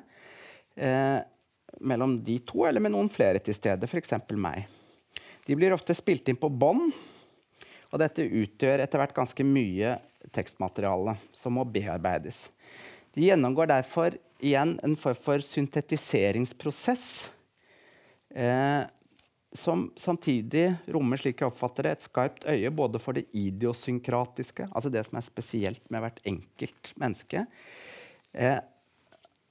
[0.77, 1.19] Eh,
[1.81, 4.15] mellom de to, eller med noen flere til stede, f.eks.
[4.37, 4.67] meg.
[5.47, 6.91] De blir ofte spilt inn på bånd,
[7.93, 9.97] og dette utgjør etter hvert ganske mye
[10.35, 12.49] tekstmateriale som må bearbeides.
[13.15, 17.31] De gjennomgår derfor igjen en form for syntetiseringsprosess.
[18.35, 18.83] Eh,
[19.55, 24.91] som samtidig rommer slik jeg oppfatter det, et skarpt øye både for det idiosynkratiske, altså
[24.93, 27.45] det som er spesielt med hvert enkelt menneske,
[28.35, 28.59] eh,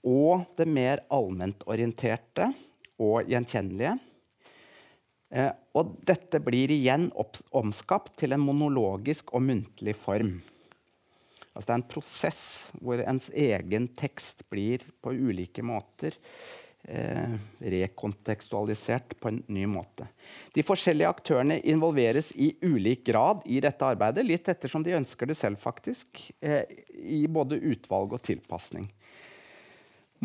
[0.05, 2.51] og det mer allmentorienterte
[3.01, 3.95] og gjenkjennelige.
[5.33, 7.09] Eh, og dette blir igjen
[7.55, 10.37] omskapt til en monologisk og muntlig form.
[11.55, 12.43] Altså det er en prosess
[12.83, 16.17] hvor ens egen tekst blir på ulike måter
[16.88, 20.07] eh, rekontekstualisert på en ny måte.
[20.55, 25.38] De forskjellige aktørene involveres i ulik grad i dette arbeidet, litt ettersom de ønsker det
[25.39, 26.63] selv, faktisk, eh,
[26.93, 28.89] i både utvalg og tilpasning.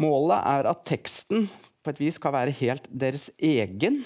[0.00, 1.48] Målet er at teksten
[1.80, 4.02] på et vis skal være helt deres egen,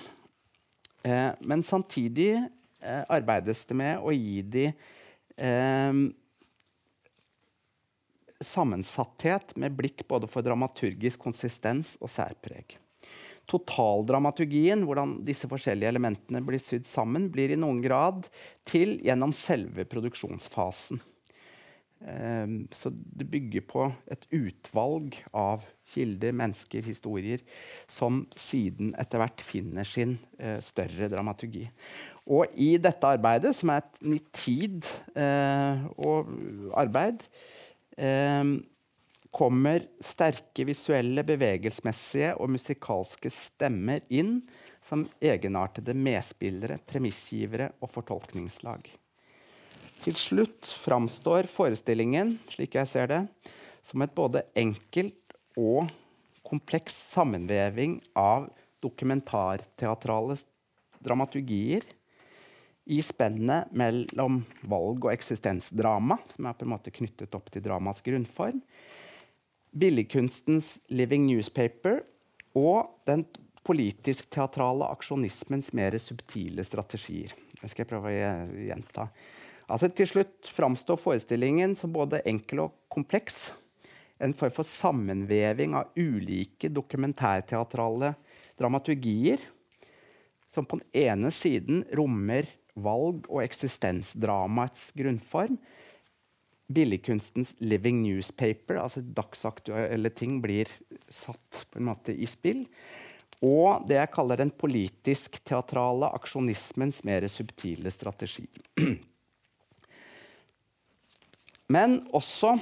[1.05, 6.05] eh, men samtidig eh, arbeides det med å gi de eh,
[8.43, 12.79] sammensatthet med blikk både for dramaturgisk konsistens og særpreg.
[13.51, 18.31] Totaldramaturgien, hvordan disse forskjellige elementene blir sydd sammen, blir i noen grad
[18.69, 21.03] til gjennom selve produksjonsfasen.
[22.05, 25.65] Ehm, så det bygger på et utvalg av
[25.95, 27.45] kilder, mennesker, historier,
[27.89, 31.67] som siden etter hvert finner sin eh, større dramaturgi.
[32.25, 36.33] Og i dette arbeidet, som er et nitid eh, og
[36.81, 37.25] arbeid,
[39.35, 44.41] kommer sterke visuelle, bevegelsesmessige og musikalske stemmer inn
[44.85, 48.87] som egenartede medspillere, premissgivere og fortolkningslag.
[50.05, 53.23] Til slutt framstår forestillingen, slik jeg ser det,
[53.85, 55.89] som et både enkelt og
[56.45, 58.51] kompleks sammenveving av
[58.85, 60.37] dokumentarteatrale
[61.05, 61.87] dramaturgier
[62.85, 68.03] i spennet mellom valg- og eksistensdrama, som er på en måte knyttet opp til dramas
[68.05, 68.61] grunnform,
[69.75, 72.05] billedkunstens 'living newspaper'
[72.55, 73.25] og den
[73.65, 77.33] politisk-teatrale aksjonismens mer subtile strategier.
[77.61, 79.09] Det skal jeg prøve å gjenta.
[79.65, 83.55] Altså, til slutt framstår forestillingen som både enkel og kompleks.
[84.21, 88.15] En form for sammenveving av ulike dokumentærteatrale
[88.61, 89.41] dramaturgier,
[90.53, 95.59] som på den ene siden rommer valg og eksistensdramaets grunnform,
[96.75, 100.69] billigkunstens 'living newspaper', altså dagsaktuelle ting, blir
[101.09, 102.65] satt på en måte i spill.
[103.45, 108.47] Og det jeg kaller den politisk-teatrale aksjonismens mer subtile strategi.
[111.69, 112.55] Men også,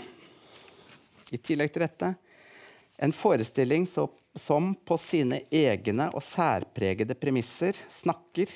[1.31, 2.15] i tillegg til dette,
[3.03, 8.51] en forestilling som på sine egne og særpregede premisser snakker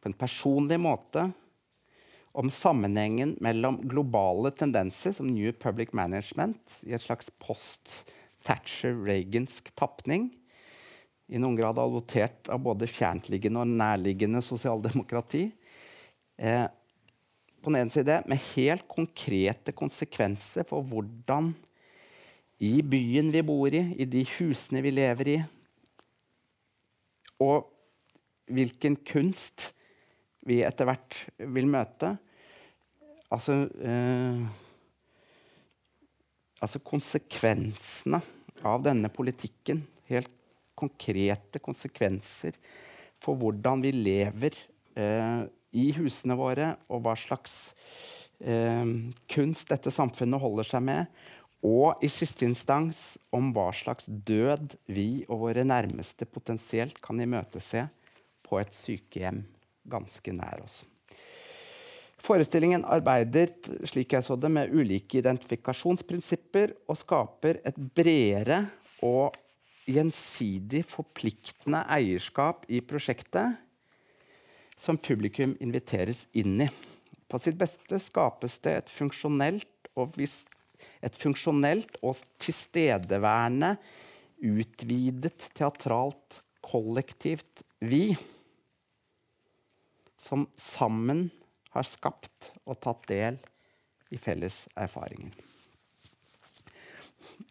[0.00, 1.32] på en personlig måte
[2.32, 10.30] om sammenhengen mellom globale tendenser som New Public Management i et slags post-Thatcher-Reagansk tapning,
[11.30, 15.52] i noen grad alvotert av både fjerntliggende og nærliggende sosialdemokrati.
[16.38, 16.66] Eh,
[17.60, 21.52] på den ene side med helt konkrete konsekvenser for hvordan
[22.60, 25.38] i byen vi bor i, i de husene vi lever i,
[27.40, 27.70] og
[28.50, 29.70] hvilken kunst
[30.46, 31.16] vi etter hvert
[31.52, 32.14] vil møte.
[33.30, 34.42] Altså, eh,
[36.60, 38.22] altså konsekvensene
[38.66, 39.84] av denne politikken.
[40.10, 40.32] Helt
[40.78, 42.56] konkrete konsekvenser
[43.20, 44.56] for hvordan vi lever
[44.96, 45.44] eh,
[45.76, 47.76] i husene våre, og hva slags
[48.40, 48.86] eh,
[49.30, 51.20] kunst dette samfunnet holder seg med.
[51.60, 57.84] Og i siste instans om hva slags død vi og våre nærmeste potensielt kan imøtese
[58.48, 59.44] på et sykehjem
[59.90, 60.82] ganske nær oss.
[62.20, 63.52] Forestillingen arbeider
[63.88, 68.66] slik jeg så det, med ulike identifikasjonsprinsipper og skaper et bredere
[69.06, 69.36] og
[69.88, 73.56] gjensidig forpliktende eierskap i prosjektet
[74.80, 76.68] som publikum inviteres inn i.
[77.30, 83.74] På sitt beste skapes det et funksjonelt og, et funksjonelt og tilstedeværende,
[84.40, 88.14] utvidet teatralt kollektivt vi
[90.20, 91.28] som sammen
[91.72, 93.38] har skapt og tatt del
[94.10, 95.32] i felles erfaringer.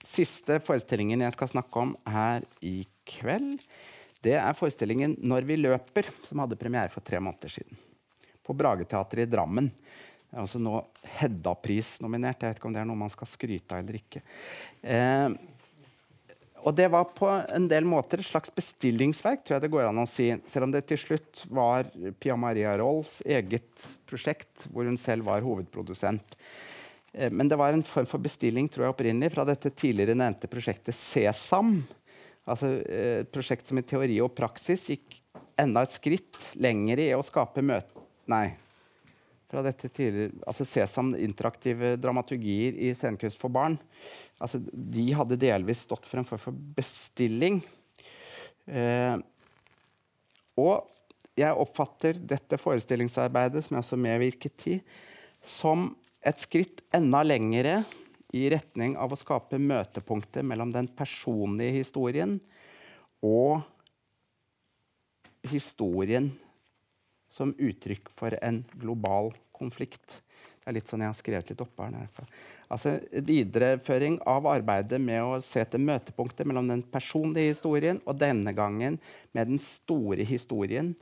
[0.06, 3.58] Siste forestillingen jeg skal snakke om her i kveld,
[4.20, 7.78] det er forestillingen 'Når vi løper', som hadde premiere for tre måneder siden.
[8.44, 9.70] På Brageteatret i Drammen.
[9.70, 10.86] Det er altså nå
[11.20, 12.42] Hedda-pris-nominert.
[12.42, 14.22] Jeg vet ikke om det er noe man skal skryte av eller ikke.
[14.84, 15.30] Eh,
[16.64, 20.02] og det var på en del måter et slags bestillingsverk, tror jeg det går an
[20.04, 20.32] å si.
[20.50, 21.88] Selv om det til slutt var
[22.20, 26.36] Pia Maria Rolls eget prosjekt, hvor hun selv var hovedprodusent.
[27.14, 30.52] Eh, men det var en form for bestilling tror jeg opprinnelig fra dette tidligere nevnte
[30.52, 31.80] prosjektet Sesam.
[32.50, 35.20] Altså eh, et prosjekt som i teori og praksis gikk
[35.60, 38.08] enda et skritt lenger i å skape møte...
[38.30, 38.52] Nei.
[39.50, 43.80] Fra dette tidligere, altså Sesam, interaktive dramaturgier i scenekunst for barn.
[44.38, 47.58] Altså, de hadde delvis stått for en form for bestilling.
[48.70, 49.16] Eh,
[50.60, 50.86] og
[51.40, 54.78] jeg oppfatter dette forestillingsarbeidet som jeg også medvirket i,
[55.42, 55.90] som
[56.26, 57.80] et skritt enda lengre
[58.36, 62.38] i retning av å skape møtepunkter mellom den personlige historien
[63.26, 63.64] og
[65.50, 66.30] historien
[67.30, 70.22] som uttrykk for en global konflikt.
[70.60, 72.10] Det er litt sånn jeg har skrevet litt oppå her.
[72.70, 78.54] Altså, videreføring av arbeidet med å se til møtepunkter mellom den personlige historien og denne
[78.54, 79.00] gangen
[79.34, 80.94] med den store historien,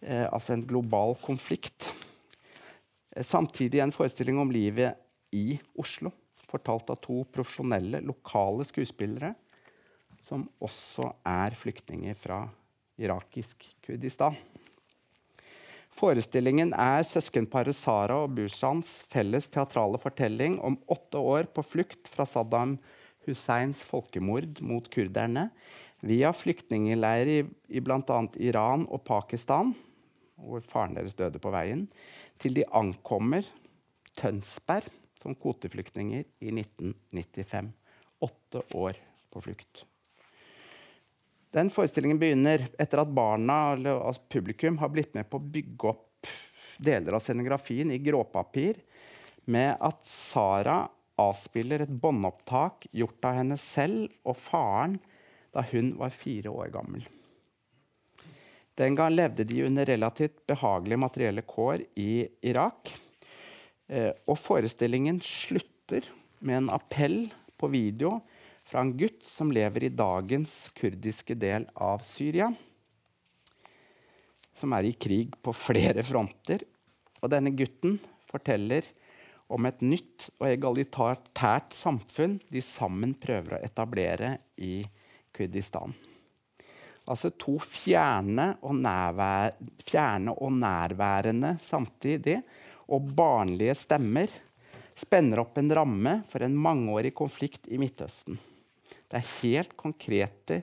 [0.00, 1.90] eh, altså en global konflikt.
[3.18, 4.94] Samtidig en forestilling om livet
[5.34, 6.12] i Oslo,
[6.48, 9.34] fortalt av to profesjonelle, lokale skuespillere
[10.22, 12.42] som også er flyktninger fra
[12.98, 14.36] irakisk Kurdistan.
[15.98, 22.26] Forestillingen er søskenparet Sara og Bushans felles teatrale fortelling om åtte år på flukt fra
[22.28, 22.76] Saddam
[23.26, 25.48] Husseins folkemord mot kurderne
[26.06, 27.40] via flyktningleirer i,
[27.74, 28.20] i bl.a.
[28.38, 29.74] Iran og Pakistan,
[30.38, 31.88] hvor faren deres døde på veien,
[32.38, 33.42] til de ankommer
[34.18, 34.86] Tønsberg
[35.18, 37.74] som kvoteflyktninger i 1995.
[38.22, 39.02] Åtte år
[39.34, 39.82] på flukt.
[41.54, 45.90] Den forestillingen begynner etter at barna eller altså publikum har blitt med på å bygge
[45.90, 46.32] opp
[46.78, 48.78] deler av scenografien i gråpapir,
[49.48, 50.82] med at Sara
[51.18, 54.98] avspiller et båndopptak gjort av henne selv og faren
[55.56, 57.06] da hun var fire år gammel.
[58.78, 62.92] Den gang levde de under relativt behagelige materielle kår i Irak.
[63.88, 66.06] Eh, og forestillingen slutter
[66.38, 67.24] med en appell
[67.58, 68.20] på video
[68.68, 72.50] fra en gutt som lever i dagens kurdiske del av Syria.
[74.54, 76.66] Som er i krig på flere fronter.
[77.22, 77.96] Og denne gutten
[78.28, 78.84] forteller
[79.48, 84.82] om et nytt og egalitært samfunn de sammen prøver å etablere i
[85.32, 85.94] Kurdistan.
[87.08, 92.36] Altså to fjerne og, nærvær, fjerne og nærværende samtidig,
[92.92, 94.28] og barnlige stemmer
[94.98, 98.36] spenner opp en ramme for en mangeårig konflikt i Midtøsten.
[99.08, 100.62] Det er helt konkrete,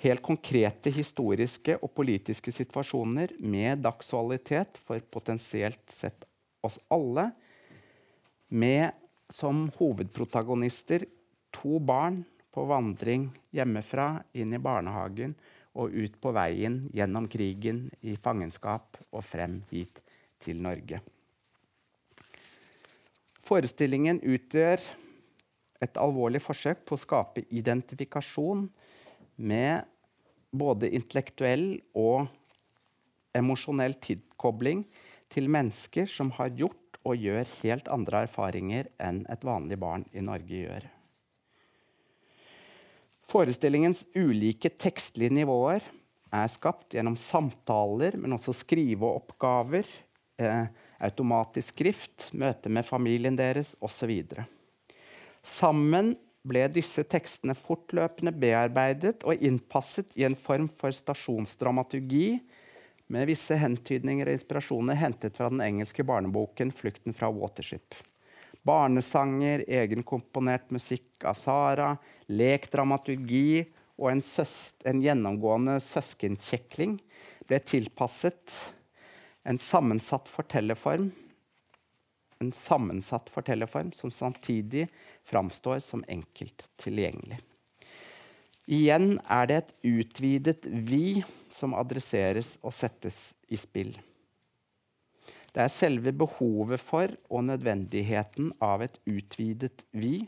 [0.00, 6.24] helt konkrete historiske og politiske situasjoner med dagsvalitet for potensielt sett
[6.64, 7.28] oss alle,
[8.48, 8.92] med
[9.32, 11.04] som hovedprotagonister
[11.54, 12.22] to barn
[12.54, 15.34] på vandring hjemmefra, inn i barnehagen
[15.74, 19.98] og ut på veien gjennom krigen, i fangenskap og frem hit
[20.44, 21.00] til Norge.
[23.44, 24.80] Forestillingen utgjør
[25.84, 28.66] et alvorlig forsøk på å skape identifikasjon
[29.36, 29.84] med
[30.54, 31.66] både intellektuell
[31.98, 32.28] og
[33.34, 34.84] emosjonell tilkobling
[35.32, 40.22] til mennesker som har gjort og gjør helt andre erfaringer enn et vanlig barn i
[40.24, 40.86] Norge gjør.
[43.28, 45.84] Forestillingens ulike tekstlige nivåer
[46.34, 49.86] er skapt gjennom samtaler, men også skriveoppgaver,
[50.38, 50.66] eh,
[51.04, 54.12] automatisk skrift, møte med familien deres osv.
[55.44, 56.14] Sammen
[56.44, 62.38] ble disse tekstene fortløpende bearbeidet og innpasset i en form for stasjonsdramaturgi
[63.12, 68.00] med visse hentydninger og inspirasjoner hentet fra den engelske barneboken 'Flukten fra Watership'.
[68.64, 71.90] Barnesanger, egenkomponert musikk av Sara,
[72.28, 73.64] lekdramaturgi
[74.00, 74.22] og en,
[74.88, 76.96] en gjennomgående søskenkjekling
[77.44, 78.52] ble tilpasset
[79.44, 81.10] en sammensatt fortellerform
[82.42, 84.88] en sammensatt fortellerform som samtidig
[85.26, 87.40] framstår som enkelt tilgjengelig.
[88.64, 91.20] Igjen er det et utvidet vi
[91.52, 93.92] som adresseres og settes i spill.
[95.54, 100.24] Det er selve behovet for og nødvendigheten av et utvidet vi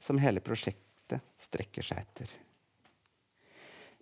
[0.00, 2.30] som hele prosjektet strekker seg etter.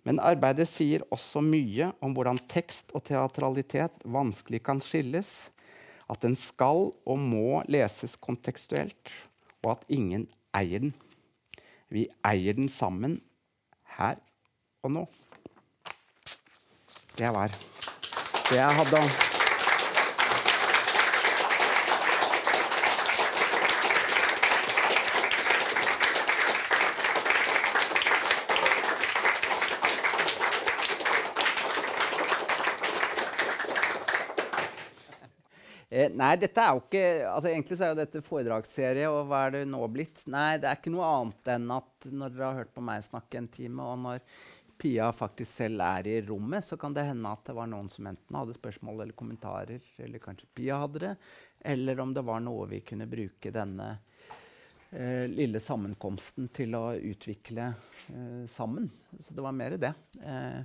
[0.07, 5.51] Men arbeidet sier også mye om hvordan tekst og teatralitet vanskelig kan skilles,
[6.11, 9.13] at den skal og må leses kontekstuelt,
[9.63, 10.93] og at ingen eier den.
[11.91, 13.21] Vi eier den sammen
[13.97, 14.19] her
[14.83, 15.05] og nå.
[17.17, 17.51] Det var
[18.49, 19.31] det jeg hadde
[35.91, 39.43] Eh, nei, dette er jo ikke altså Egentlig så er jo dette foredragsserie, og hva
[39.47, 40.23] er det nå blitt?
[40.31, 43.41] Nei, det er ikke noe annet enn at når dere har hørt på meg snakke
[43.41, 44.25] en time, og når
[44.81, 48.07] Pia faktisk selv er i rommet, så kan det hende at det var noen som
[48.09, 51.11] enten hadde spørsmål eller kommentarer, eller kanskje Pia hadde det,
[51.73, 53.91] eller om det var noe vi kunne bruke denne
[54.89, 58.89] eh, lille sammenkomsten til å utvikle eh, sammen.
[59.19, 59.93] Så det var mer det.
[60.17, 60.63] Eh,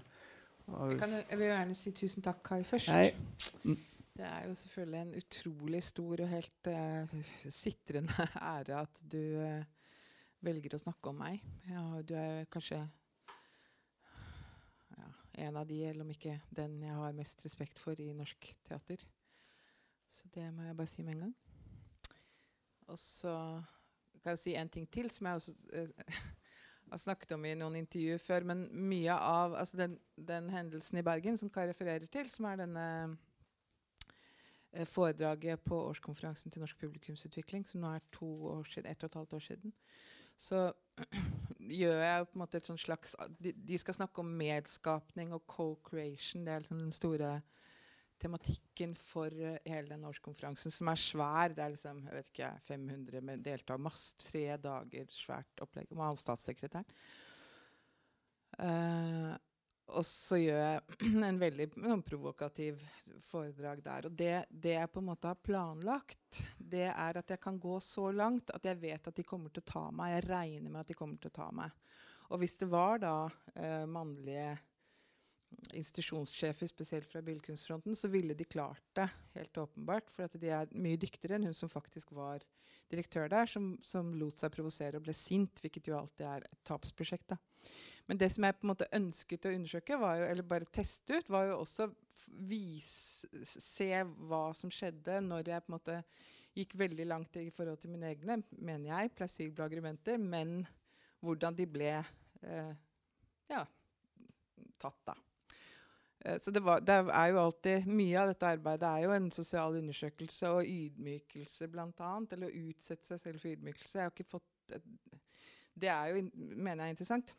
[0.65, 2.95] jeg, kan, jeg, vil gjerne si tusen takk, Kai, først.
[2.97, 3.77] Nei.
[4.17, 7.17] Det er jo selvfølgelig en utrolig stor og helt uh,
[7.53, 9.91] sitrende ære at du uh,
[10.45, 11.43] velger å snakke om meg.
[11.69, 12.79] Ja, du er kanskje
[14.97, 15.11] ja,
[15.45, 19.05] en av de, eller om ikke den jeg har mest respekt for i norsk teater.
[20.09, 21.37] Så det må jeg bare si med en gang.
[22.87, 23.37] Og så
[24.23, 26.25] kan jeg si en ting til som jeg også uh,
[26.95, 28.49] har snakket om i noen intervjuer før.
[28.49, 32.64] Men mye av altså den, den hendelsen i Bergen som Kai refererer til, som er
[32.64, 32.87] denne
[34.85, 39.18] foredraget på årskonferansen til Norsk publikumsutvikling, som nå er to år siden, ett og et
[39.20, 39.74] halvt år siden,
[40.37, 40.72] så
[41.81, 45.47] gjør jeg på en måte et sånt slags de, de, skal snakke om medskapning og
[45.49, 46.45] co-creation.
[46.45, 47.31] Det er liksom den store
[48.20, 51.57] tematikken for uh, hele den årskonferansen, som er svær.
[51.57, 55.89] Det er liksom jeg vet ikke, 500 med deltar, Masse tre dager svært opplegg.
[55.97, 56.89] Og han statssekretæren.
[58.57, 59.35] Uh,
[59.95, 61.67] og så gjør jeg en veldig
[62.07, 62.81] provokativ
[63.27, 64.09] foredrag der.
[64.09, 67.79] Og det, det, jeg på en måte har planlagt, det er at jeg kan gå
[67.85, 70.17] så langt at jeg vet at de kommer til å ta meg.
[70.17, 71.75] Jeg regner med at de kommer til å ta meg.
[72.35, 73.17] Og hvis det var da
[73.55, 74.57] eh, mannlige
[75.77, 79.09] institusjonssjefer, spesielt fra billedkunstfronten, så ville de klart det.
[79.35, 82.44] helt åpenbart, For de er mye dyktigere enn hun som faktisk var
[82.90, 86.62] direktør der, som, som lot seg provosere og ble sint, hvilket jo alltid er et
[86.64, 87.35] tapsprosjekt.
[87.35, 87.39] da.
[88.06, 91.31] Men det som jeg på en måte ønsket å undersøke, jo, eller bare teste ut,
[91.32, 91.90] var jo også
[92.27, 93.90] vise, se
[94.28, 96.01] hva som skjedde når jeg på en måte
[96.56, 100.62] gikk veldig langt i forhold til mine egne, mener jeg, plausible argumenter, men
[101.20, 102.73] hvordan de ble eh,
[103.52, 103.62] ja,
[104.81, 105.16] tatt, da.
[106.24, 109.30] Eh, så det, var, det, er jo alltid Mye av dette arbeidet er jo en
[109.34, 112.12] sosial undersøkelse og ydmykelse, bl.a.
[112.32, 113.98] Eller å utsette seg selv for ydmykelse.
[113.98, 114.76] Jeg har ikke fått
[115.76, 117.34] Det er jo, mener jeg, interessant.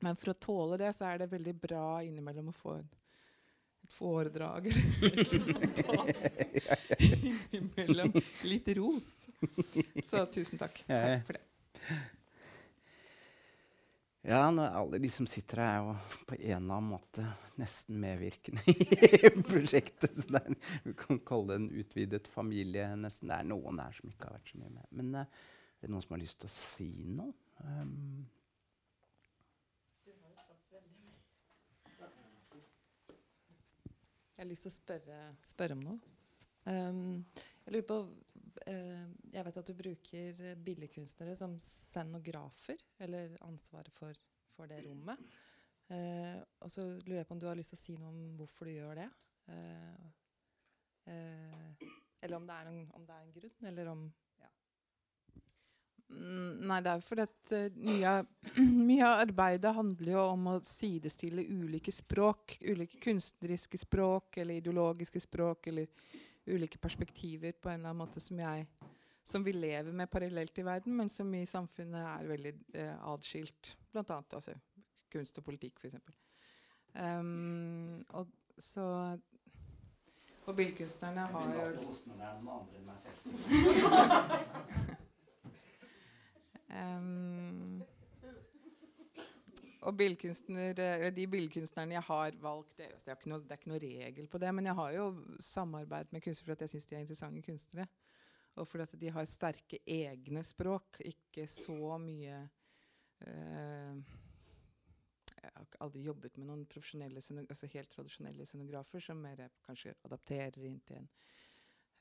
[0.00, 2.86] Men for å tåle det, så er det veldig bra innimellom å få en,
[3.84, 5.34] et foredrag eller
[7.58, 8.14] innimellom
[8.48, 9.10] litt ros.
[10.06, 10.80] Så tusen takk.
[10.88, 11.44] Takk for det.
[14.20, 17.22] Ja, nå, er alle de som sitter her, er jo på en eller annen måte
[17.60, 20.12] nesten medvirkende i prosjektet.
[20.18, 22.90] Så det er, vi kan kalle det en utvidet familie.
[23.00, 23.32] nesten.
[23.32, 24.90] Det er noen her som ikke har vært så mye med.
[25.00, 25.40] Men uh,
[25.80, 27.32] er det noen som har lyst til å si noe?
[27.64, 28.28] Um,
[34.40, 36.12] Jeg har lyst til å spørre, spørre om noe.
[36.64, 37.18] Um,
[37.66, 38.29] jeg lurer på eh,
[38.66, 44.16] Jeg vet at du bruker billedkunstnere som scenografer, eller ansvaret for,
[44.56, 45.22] for det rommet.
[45.90, 48.34] Eh, og så lurer jeg på om du har lyst til å si noe om
[48.38, 49.08] hvorfor du gjør det.
[49.50, 50.08] Eh,
[51.10, 51.88] eh,
[52.20, 54.04] eller om det, noen, om det er en grunn, eller om
[54.38, 54.50] ja.
[56.12, 58.14] Mm, Nei, det er fordi at eh, mye,
[58.90, 62.60] mye av arbeidet handler jo om å sidestille ulike språk.
[62.70, 65.90] Ulike kunstneriske språk eller ideologiske språk eller
[66.46, 68.66] ulike perspektiver på en eller annen måte som jeg
[69.22, 73.76] som vi lever med parallelt i verden, men som i samfunnet er veldig eh, atskilt.
[73.92, 74.54] Blant annet altså,
[75.12, 75.94] kunst og politikk, f.eks.
[76.94, 78.26] Um, og
[78.58, 79.16] så
[80.46, 81.62] Og billedkunstnerne har jo
[86.70, 87.82] Ehm,
[89.80, 94.28] og de billedkunstnerne jeg har valgt det, jeg ikke noe, det er ikke noe regel
[94.28, 95.06] på det, men jeg har jo
[95.40, 97.86] samarbeid med kunstnere fordi jeg syns de er interessante kunstnere.
[98.60, 102.42] Og fordi de har sterke egne språk, ikke så mye
[103.24, 104.00] eh,
[105.40, 110.66] Jeg har aldri jobbet med noen profesjonelle, altså helt tradisjonelle scenografer som mer kanskje adapterer
[110.66, 111.08] inn til en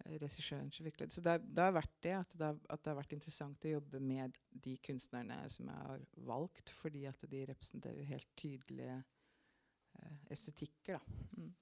[0.06, 1.12] eh, så virkelig.
[1.12, 4.00] Så det, det har vært det at, det at det har vært interessant å jobbe
[4.00, 11.00] med de kunstnerne som jeg har valgt, fordi at de representerer helt tydelige eh, estetikker.
[11.00, 11.02] Da.
[11.38, 11.54] Mm.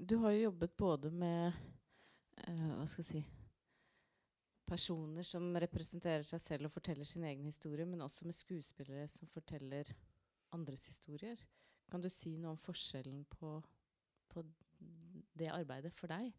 [0.00, 1.52] Du har jo jobbet både med
[2.44, 3.24] eh, hva skal jeg si
[4.66, 9.28] personer som representerer seg selv og forteller sin egen historie, men også med skuespillere som
[9.30, 9.92] forteller
[10.56, 11.38] andres historier.
[11.90, 13.52] Kan du si noe om forskjellen på,
[14.32, 14.42] på
[15.36, 16.32] det arbeidet for deg?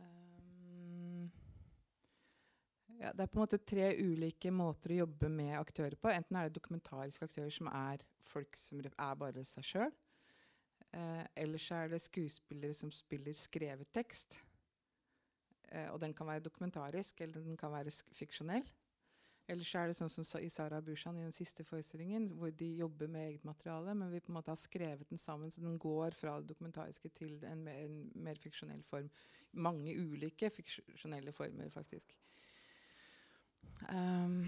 [0.00, 1.30] Um,
[2.96, 6.10] ja, det er på en måte tre ulike måter å jobbe med aktører på.
[6.12, 9.94] Enten er det dokumentariske aktører som er folk som er bare seg sjøl.
[10.96, 14.38] Eh, eller så er det skuespillere som spiller skrevet tekst.
[15.68, 18.64] Eh, og den kan være dokumentarisk, eller den kan være fiksjonell.
[19.48, 22.66] Eller så er det sånn som i Sara Bushan i den siste forestillingen, hvor de
[22.80, 25.76] jobber med eget materiale, men vi på en måte har skrevet den sammen, så den
[25.78, 29.06] går fra det dokumentariske til en mer, en mer fiksjonell form.
[29.52, 32.16] Mange ulike fiksjonelle former, faktisk.
[33.86, 34.40] Um,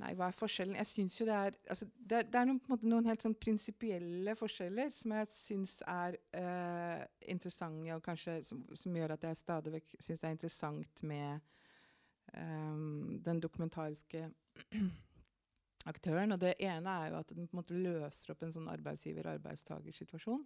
[0.00, 0.78] nei, hva er forskjellen?
[0.80, 4.34] Jeg syns jo det er altså, Det, det er noen, måte, noen helt sånn prinsipielle
[4.38, 9.74] forskjeller som jeg syns er uh, interessante, og kanskje som, som gjør at jeg stadig
[9.76, 11.54] vekk syns det er interessant med
[12.34, 14.28] um, den dokumentariske
[15.92, 16.34] aktøren.
[16.34, 20.44] Og det ene er jo at den på en måte løser opp en sånn arbeidsgiver-arbeidstagersituasjon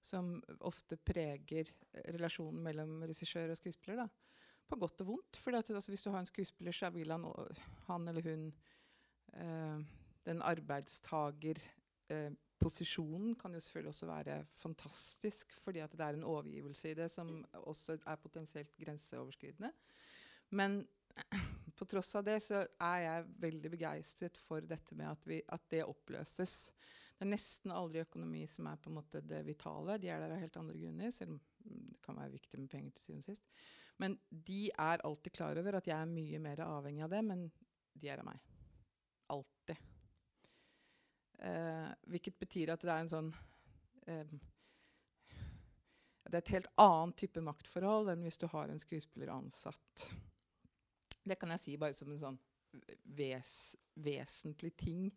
[0.00, 0.32] som
[0.64, 4.00] ofte preger eh, relasjonen mellom regissør og skuespiller.
[4.00, 4.06] da
[4.70, 5.38] på godt og vondt.
[5.40, 7.24] For altså, hvis du har en skuespiller, så vil han,
[7.88, 8.42] han eller hun
[9.34, 9.78] eh,
[10.26, 17.10] Den arbeidstagerposisjonen kan jo selvfølgelig også være fantastisk, fordi det er en overgivelse i det
[17.10, 19.72] som også er potensielt grenseoverskridende.
[20.56, 20.80] Men
[21.78, 25.68] på tross av det så er jeg veldig begeistret for dette med at, vi, at
[25.72, 26.56] det oppløses.
[27.16, 29.98] Det er nesten aldri økonomi som er på en måte det vitale.
[30.00, 32.94] De er der av helt andre grunner, selv om det kan være viktig med penger
[32.96, 33.50] til syvende og sist.
[34.00, 37.42] Men de er alltid klar over at jeg er mye mer avhengig av det, men
[38.00, 38.40] de er av meg.
[39.34, 39.82] Alltid.
[41.40, 43.28] Eh, hvilket betyr at det er en sånn
[44.12, 44.32] eh,
[46.28, 50.10] Det er et helt annet type maktforhold enn hvis du har en skuespiller ansatt.
[51.24, 52.38] Det kan jeg si bare som en sånn
[53.16, 55.08] ves, vesentlig ting.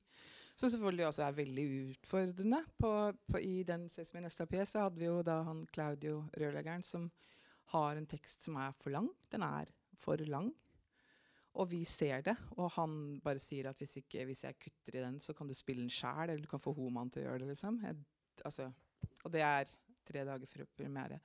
[0.55, 2.59] Som selvfølgelig også er veldig utfordrende.
[2.77, 2.91] På,
[3.29, 7.07] på, I den Sesame Nesta-P så hadde vi jo da han Claudio rørleggeren som
[7.73, 9.09] har en tekst som er for lang.
[9.33, 10.51] Den er for lang.
[11.53, 15.03] Og vi ser det, og han bare sier at hvis, ikke, hvis jeg kutter i
[15.03, 17.43] den, så kan du spille den sjæl, eller du kan få Homan til å gjøre
[17.43, 17.49] det.
[17.51, 17.77] liksom.
[17.85, 17.99] Jeg,
[18.41, 18.71] altså,
[19.21, 19.69] og det er
[20.03, 21.19] tre dager før premiere.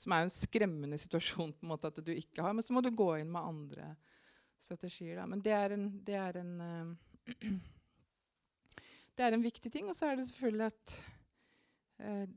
[0.00, 2.52] Som er jo en skremmende situasjon på en måte at du ikke har.
[2.56, 3.94] Men så må du gå inn med andre
[4.60, 5.16] strategier.
[5.16, 5.26] Da.
[5.26, 6.94] Men det er en, det er en uh,
[9.20, 9.88] Det er en viktig ting.
[9.90, 10.92] Og så er det selvfølgelig at
[11.98, 12.28] eh,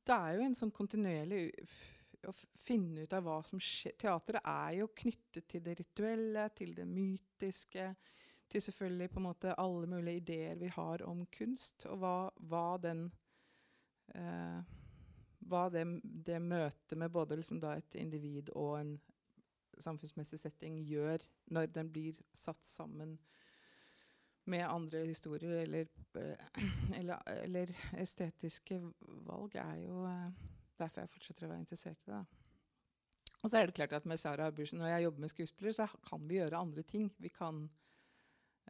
[0.00, 1.42] Det er jo en sånn kontinuerlig
[2.28, 3.96] å finne ut av hva som skjer.
[4.00, 7.86] Teateret er jo knyttet til det rituelle, til det mytiske,
[8.50, 12.16] til selvfølgelig på en måte alle mulige ideer vi har om kunst, og hva,
[12.50, 13.08] hva den
[14.14, 14.76] eh,
[15.50, 18.90] Hva det, det møtet med både liksom et individ og en
[19.84, 21.24] samfunnsmessig setting gjør
[21.54, 23.18] når den blir satt sammen
[24.50, 25.88] med andre historier eller,
[26.18, 26.46] eh,
[26.98, 28.80] eller, eller estetiske
[29.26, 30.30] valg, er jo eh,
[30.80, 32.22] derfor jeg fortsetter å være interessert i det.
[33.40, 35.86] Og så er det klart at med Sara Bursen, Når jeg jobber med skuespiller, så
[36.04, 37.06] kan vi gjøre andre ting.
[37.16, 37.62] Vi kan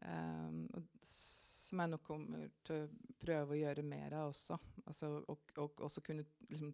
[0.02, 0.60] um,
[1.02, 4.58] Som jeg nok kommer til å prøve å gjøre mer av også.
[4.86, 6.70] Altså, og, og også kunne liksom,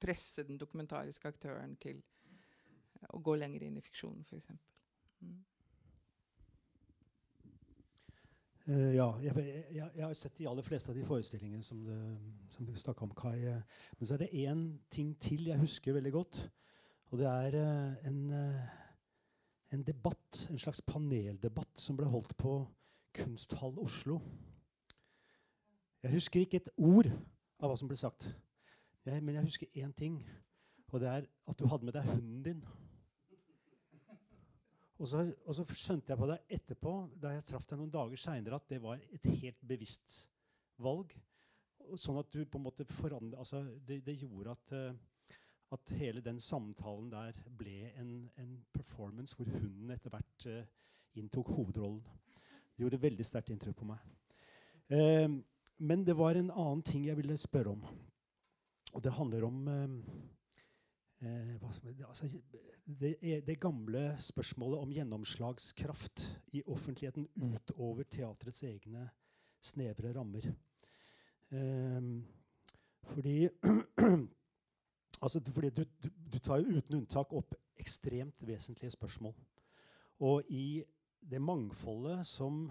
[0.00, 2.00] presse den dokumentariske aktøren til
[3.14, 4.50] å gå lenger inn i fiksjonen, f.eks.
[5.22, 5.36] Mm.
[8.66, 9.32] Uh, ja, jeg,
[9.70, 11.92] jeg, jeg, har sett de aller fleste av de forestillingene som du,
[12.50, 13.38] som du snakka om, Kai.
[13.98, 16.40] Men så er det én ting til jeg husker veldig godt.
[17.14, 18.64] Og det er uh, en, uh,
[19.72, 22.58] en, debatt, en slags paneldebatt, som ble holdt på
[23.14, 24.18] Kunsthall Oslo.
[26.02, 27.06] Jeg husker ikke et ord
[27.62, 28.28] av hva som ble sagt.
[29.06, 30.18] Jeg, men jeg husker én ting,
[30.90, 32.66] og det er at du hadde med deg hunden din.
[34.96, 38.20] Og så, og så, skjønte jeg på det etterpå, da jeg traff deg noen dager
[38.20, 40.22] seinere, at det var et helt bevisst
[40.80, 41.12] valg.
[42.00, 45.36] Sånn at du på en måte forandret altså det, det, gjorde at, uh,
[45.76, 50.64] at, hele den samtalen der ble en, en performance hvor hunden etter hvert uh,
[51.20, 52.00] inntok hovedrollen.
[52.74, 54.08] Det gjorde veldig sterkt inntrykk på meg.
[54.90, 55.36] Uh,
[55.76, 57.84] men det var en annen ting jeg ville spørre om.
[58.96, 60.35] Og det handler om Eh,
[62.84, 69.06] det, det, gamle spørsmålet om gjennomslagskraft i offentligheten utover teatrets egne
[69.64, 70.50] snevre rammer.
[71.50, 72.10] Eh,
[73.06, 73.48] fordi
[75.22, 79.34] altså, fordi du, du, du, tar jo uten unntak opp ekstremt vesentlige spørsmål.
[80.26, 80.82] Og i
[81.20, 82.66] det mangfoldet som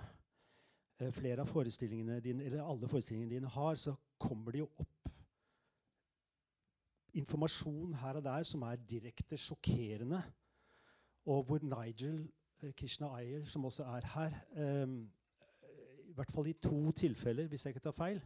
[0.99, 4.94] eh, flere av forestillingene dine, eller alle forestillingene dine har, så kommer det jo opp
[7.15, 10.21] informasjon her og der som er direkte sjokkerende.
[11.25, 12.27] Og hvor Nigel
[12.61, 15.11] eh, Krishna Ayer, som også er her, um,
[16.05, 18.21] i hvert fall i to tilfeller, hvis jeg ikke tar feil,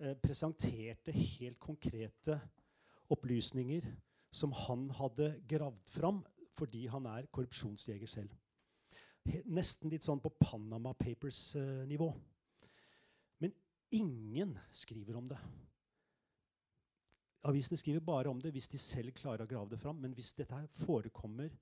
[0.00, 2.40] uh, presenterte helt konkrete
[3.10, 3.84] opplysninger
[4.32, 6.24] som han hadde gravd fram
[6.54, 8.30] fordi han er korrupsjonsjeger selv.
[9.50, 12.10] Nesten litt sånn på Panama Papers-nivå.
[13.42, 13.54] Men
[13.96, 15.38] ingen skriver om det.
[17.44, 20.00] Avisene skriver bare om det hvis de selv klarer å grave det fram.
[20.00, 21.52] Men hvis dette her forekommer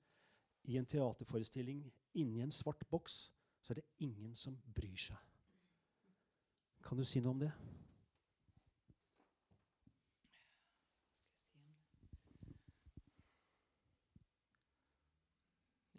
[0.71, 1.83] i en teaterforestilling
[2.15, 3.27] inni en svart boks,
[3.59, 5.19] så er det ingen som bryr seg.
[6.83, 7.51] Kan du si noe om det?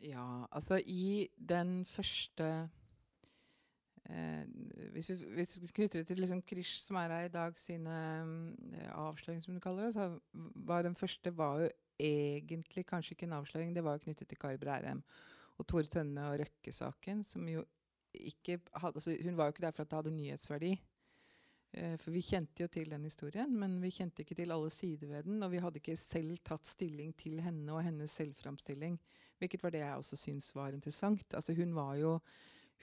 [0.04, 2.68] Ja, altså i den første
[4.10, 4.44] Eh,
[4.92, 7.94] hvis, vi, hvis, vi, knytter det til liksom Krish, som er her i dag, sine
[8.76, 10.10] eh, avsløringer, som du kaller det, så
[10.68, 14.40] var den første var jo egentlig kanskje ikke en avsløring, det var jo knyttet til
[14.40, 15.00] Kai Brærem
[15.58, 17.24] og Tore Tønne og Røkke-saken.
[17.24, 17.64] som jo
[18.14, 20.72] ikke hadde, altså Hun var jo ikke der for at det hadde nyhetsverdi.
[21.74, 25.08] Eh, for vi kjente jo til den historien, men vi kjente ikke til alle sider
[25.10, 25.42] ved den.
[25.42, 28.98] Og vi hadde ikke selv tatt stilling til henne og hennes selvframstilling,
[29.38, 31.34] hvilket var det jeg også syns var interessant.
[31.34, 32.18] Altså Hun var jo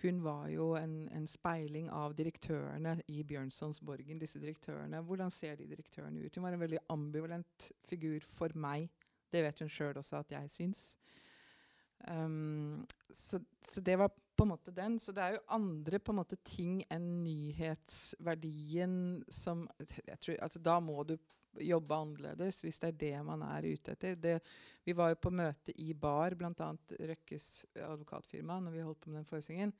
[0.02, 4.20] hun var jo en, en, speiling av direktørene i Bjørnsons Borgen.
[4.20, 5.02] disse direktørene.
[5.06, 6.36] Hvordan ser de direktørene ut?
[6.36, 8.90] Hun var en veldig ambivalent figur for meg.
[9.32, 10.82] Det vet hun sjøl også at jeg syns.
[12.10, 12.82] Um,
[13.14, 14.98] så, så, det var på en måte den.
[15.00, 18.96] Så det er jo andre på en måte ting enn nyhetsverdien
[19.30, 19.68] som
[20.18, 21.18] tror, altså Da må du
[21.60, 24.15] jobbe annerledes hvis det er det man er ute etter.
[24.15, 24.38] Det,
[24.86, 26.69] vi var jo på møte i BAR, bl.a.
[27.11, 29.76] Røkkes advokatfirma, når vi holdt på med den forestillingen.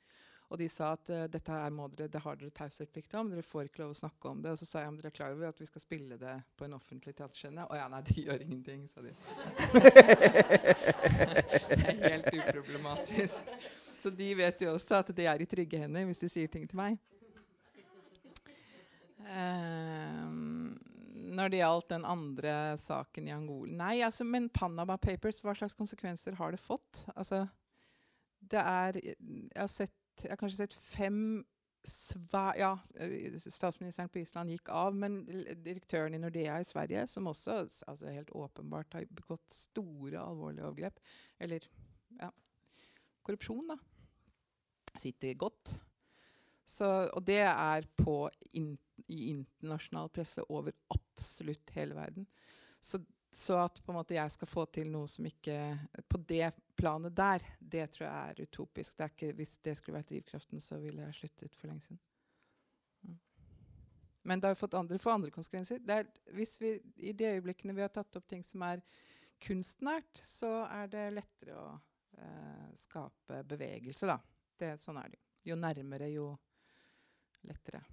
[0.52, 3.44] Og de sa at uh, dette her må dere, det har dere taushetsplikt om, dere
[3.46, 4.50] får ikke lov å snakke om det.
[4.52, 6.66] Og så sa jeg om dere er klar over at vi skal spille det på
[6.66, 7.64] en offentlig teaterscene.
[7.64, 9.14] Å ja, nei, det gjør ingenting, sa de.
[11.72, 13.56] det er Helt uproblematisk.
[13.96, 16.68] Så de vet jo også at det er i trygge hender hvis de sier ting
[16.68, 17.00] til meg.
[19.22, 20.01] Um,
[21.32, 25.76] når det gjaldt den andre saken i Angola Nei, altså, men Panama Papers, hva slags
[25.78, 27.04] konsekvenser har det fått?
[27.16, 27.46] Altså,
[28.38, 29.16] det er Jeg
[29.56, 31.42] har, sett, jeg har kanskje sett fem
[31.82, 32.52] svæ...
[32.58, 32.78] Ja,
[33.42, 35.22] statsministeren på Island gikk av, men
[35.64, 41.00] direktøren i Nordea i Sverige, som også altså, helt åpenbart har begått store, alvorlige overgrep,
[41.42, 41.66] eller
[42.20, 42.30] ja,
[43.26, 43.78] korrupsjon, da,
[45.00, 45.74] sitter godt.
[46.72, 48.16] Så, og det er på
[48.56, 48.76] in,
[49.12, 52.26] i internasjonal presse over absolutt hele verden.
[52.80, 53.02] Så
[53.32, 55.56] så at jeg skal få til noe som ikke
[56.08, 58.96] På det planet der, det tror jeg er utopisk.
[58.96, 62.00] Det er ikke, hvis det skulle vært drivkraften, så ville jeg sluttet for lenge siden.
[63.06, 63.18] Mm.
[64.28, 65.80] Men det har fått andre, for andre konsekvenser.
[65.88, 68.82] Er, hvis vi, I de øyeblikkene vi har tatt opp ting som er
[69.42, 71.68] kunstnært, så er det lettere å
[72.18, 74.18] eh, skape bevegelse, da.
[74.58, 75.22] Det, sånn er det.
[75.46, 76.32] Jo nærmere, jo
[77.46, 77.84] lettere.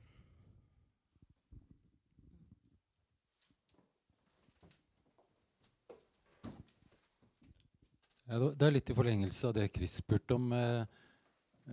[8.29, 10.51] Ja, det er litt i forlengelse av det Chris spurte om.
[10.53, 10.83] Eh,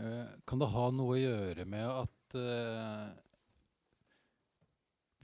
[0.00, 3.10] eh, kan det ha noe å gjøre med at eh,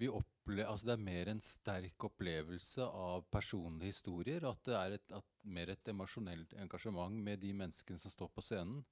[0.02, 4.44] vi opplever, altså det er mer en sterk opplevelse av personlige historier?
[4.44, 5.16] At det er et,
[5.48, 8.84] mer et emosjonelt engasjement med de menneskene som står på scenen,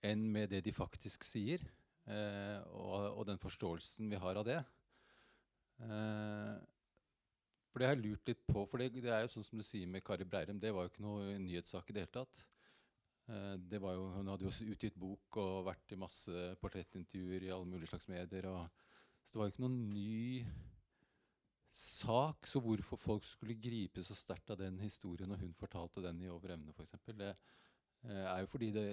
[0.00, 1.68] enn med det de faktisk sier?
[2.10, 4.56] Og, den forståelsen vi har av det.
[7.70, 8.64] For det har jeg lurt litt på.
[8.66, 10.92] For det, det, er jo sånn som du sier med Kari Breirem, det var jo
[10.92, 12.42] ikke noe nyhetssak i det hele tatt.
[13.30, 17.52] Uh, det var jo, hun hadde jo utgitt bok og vært i masse portrettintervjuer i
[17.54, 18.50] alle mulige slags medier.
[18.50, 18.66] Og,
[19.22, 20.42] så det var jo ikke noen ny
[21.70, 22.50] sak.
[22.50, 26.30] Så hvorfor folk skulle gripe så sterkt av den historien når hun fortalte den i
[26.32, 28.88] Over emne, f.eks., det uh, er jo fordi det,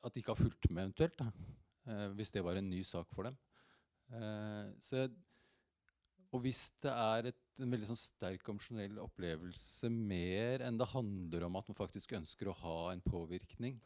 [0.00, 1.20] at de ikke har fulgt med, eventuelt.
[1.20, 2.08] Da.
[2.16, 3.36] hvis det var en ny sak for dem.
[4.84, 5.06] så
[6.28, 11.46] og hvis det er et, en veldig sånn sterk emosjonell opplevelse mer enn det handler
[11.46, 13.78] om at man faktisk ønsker å ha en påvirkning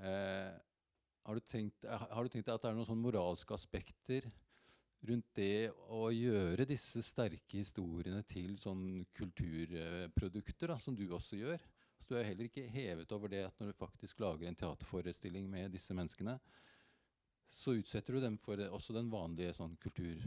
[0.00, 0.54] eh,
[1.28, 4.24] har, du tenkt, har, du tenkt, at det er noen sånn moralske aspekter
[5.08, 11.60] rundt det å gjøre disse sterke historiene til sånn kulturprodukter, da, som du også gjør?
[11.98, 15.46] Så du er heller ikke hevet over det at når du faktisk lager en teaterforestilling
[15.50, 16.38] med disse menneskene,
[17.48, 20.24] så utsetter du dem for også den vanlige sånn kultur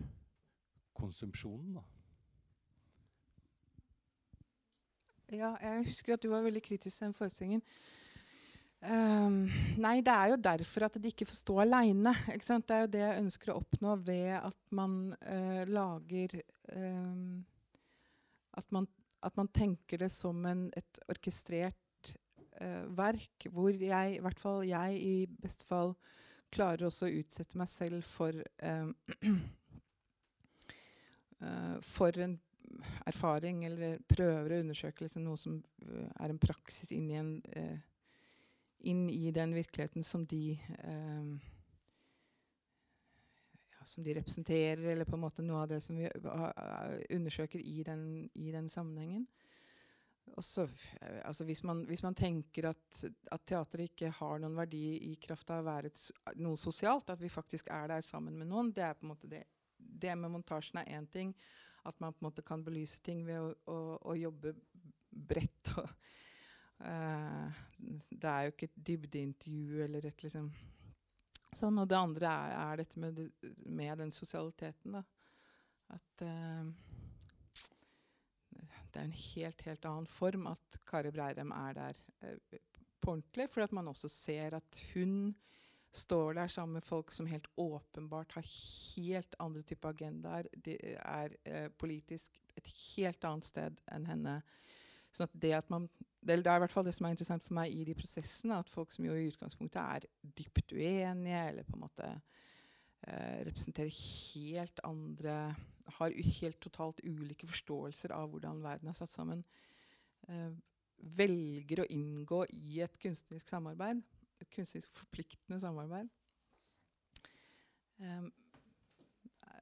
[0.98, 1.88] konsumsjonen, da?
[5.32, 7.62] Ja, jeg husker at du var veldig kritisk til den forestillingen.
[8.82, 9.46] Um,
[9.78, 12.16] nei, det er jo derfor at de ikke får stå aleine.
[12.34, 16.34] Det er jo det jeg ønsker å oppnå ved at man uh, lager
[16.74, 17.44] um,
[18.58, 18.90] at, man,
[19.22, 22.12] at, man, tenker det som en, et orkestrert
[22.58, 25.16] uh, verk, hvor jeg, i hvert fall jeg i
[25.46, 25.94] beste fall,
[26.52, 28.36] klarer også å utsette meg selv for
[28.66, 28.96] um,
[31.82, 32.38] for en
[33.06, 37.34] erfaring eller prøver å undersøke liksom, noe som uh, er en praksis inn i, en,
[37.56, 37.80] uh,
[38.92, 40.58] inn i den virkeligheten som de
[43.84, 46.06] som de representerer, eller på en måte noe av det som vi
[47.16, 48.04] undersøker i den,
[48.38, 49.24] i den sammenhengen.
[50.38, 50.68] Også,
[51.26, 53.00] altså hvis, man, hvis, man, tenker at,
[53.34, 55.92] at teatret ikke har noen verdi i kraft av å være
[56.40, 59.32] noe sosialt, at vi faktisk er der sammen med noen, det er på en måte
[59.32, 59.42] det
[59.82, 61.34] det med montasjen er én ting.
[61.84, 63.78] At man på en måte kan belyse ting ved å, å,
[64.12, 64.54] å jobbe
[65.10, 65.74] bredt.
[65.82, 65.90] Og,
[66.86, 67.62] uh,
[68.10, 70.52] det er jo ikke et dybdeintervju eller et liksom
[71.58, 71.82] sånn.
[71.82, 73.22] Og det andre er, er dette med,
[73.66, 75.00] med, den sosialiteten.
[75.00, 75.04] da.
[75.92, 76.70] At uh,
[78.92, 82.60] det er en helt, helt annen form at Kari Breirem er der uh,
[83.02, 83.50] på ordentlig.
[83.52, 85.34] For at man også ser at hun
[85.92, 90.48] står der sammen med folk som helt åpenbart har helt andre typer agendaer.
[90.56, 94.38] De er eh, politisk et helt annet sted enn henne.
[95.12, 95.90] Sånn at det, at man,
[96.24, 98.62] det, er i hvert fall det som er interessant for meg i de prosessene.
[98.64, 100.08] At folk som jo i utgangspunktet er
[100.40, 105.38] dypt uenige, eller på en måte eh, representerer helt andre
[105.98, 109.44] Har helt totalt ulike forståelser av hvordan verden er satt sammen,
[110.30, 110.52] eh,
[111.18, 114.00] velger å inngå i et kunstnerisk samarbeid
[114.42, 116.10] et kunstnerisk forpliktende samarbeid
[118.02, 118.30] um,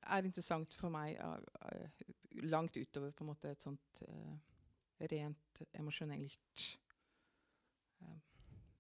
[0.10, 4.36] er interessant for meg uh, uh, langt utover på en måte et sånt uh,
[5.12, 6.70] rent emosjonelt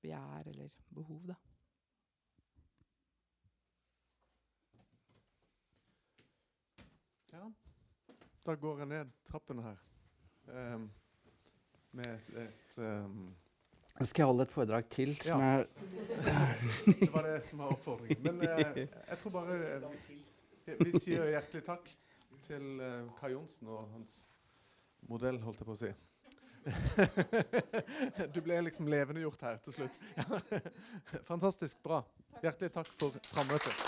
[0.01, 1.35] begjær eller behov, da.
[7.31, 7.51] Ja,
[8.45, 9.83] da går jeg ned trappene her
[10.47, 10.87] um,
[11.91, 13.35] med et, et um
[13.97, 15.15] nå skal jeg holde et foredrag til.
[15.25, 15.63] Ja.
[16.85, 18.21] det var det som var oppfordringen.
[18.23, 21.89] Men eh, jeg tror bare eh, vi sier hjertelig takk
[22.45, 24.21] til eh, Kai Johnsen og hans
[25.09, 25.91] modell, holdt jeg på å si.
[28.33, 29.99] du ble liksom levendegjort her til slutt.
[31.31, 32.03] Fantastisk bra.
[32.43, 33.87] Hjertelig takk for frammøtet.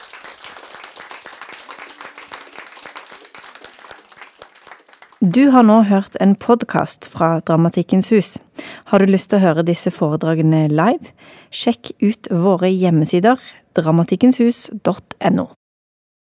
[5.22, 8.40] Du har nå hørt en podkast fra Dramatikkens hus.
[8.92, 11.14] Har du lyst til å høre disse foredragene live?
[11.48, 13.40] Sjekk ut våre hjemmesider
[13.80, 15.46] dramatikkenshus.no.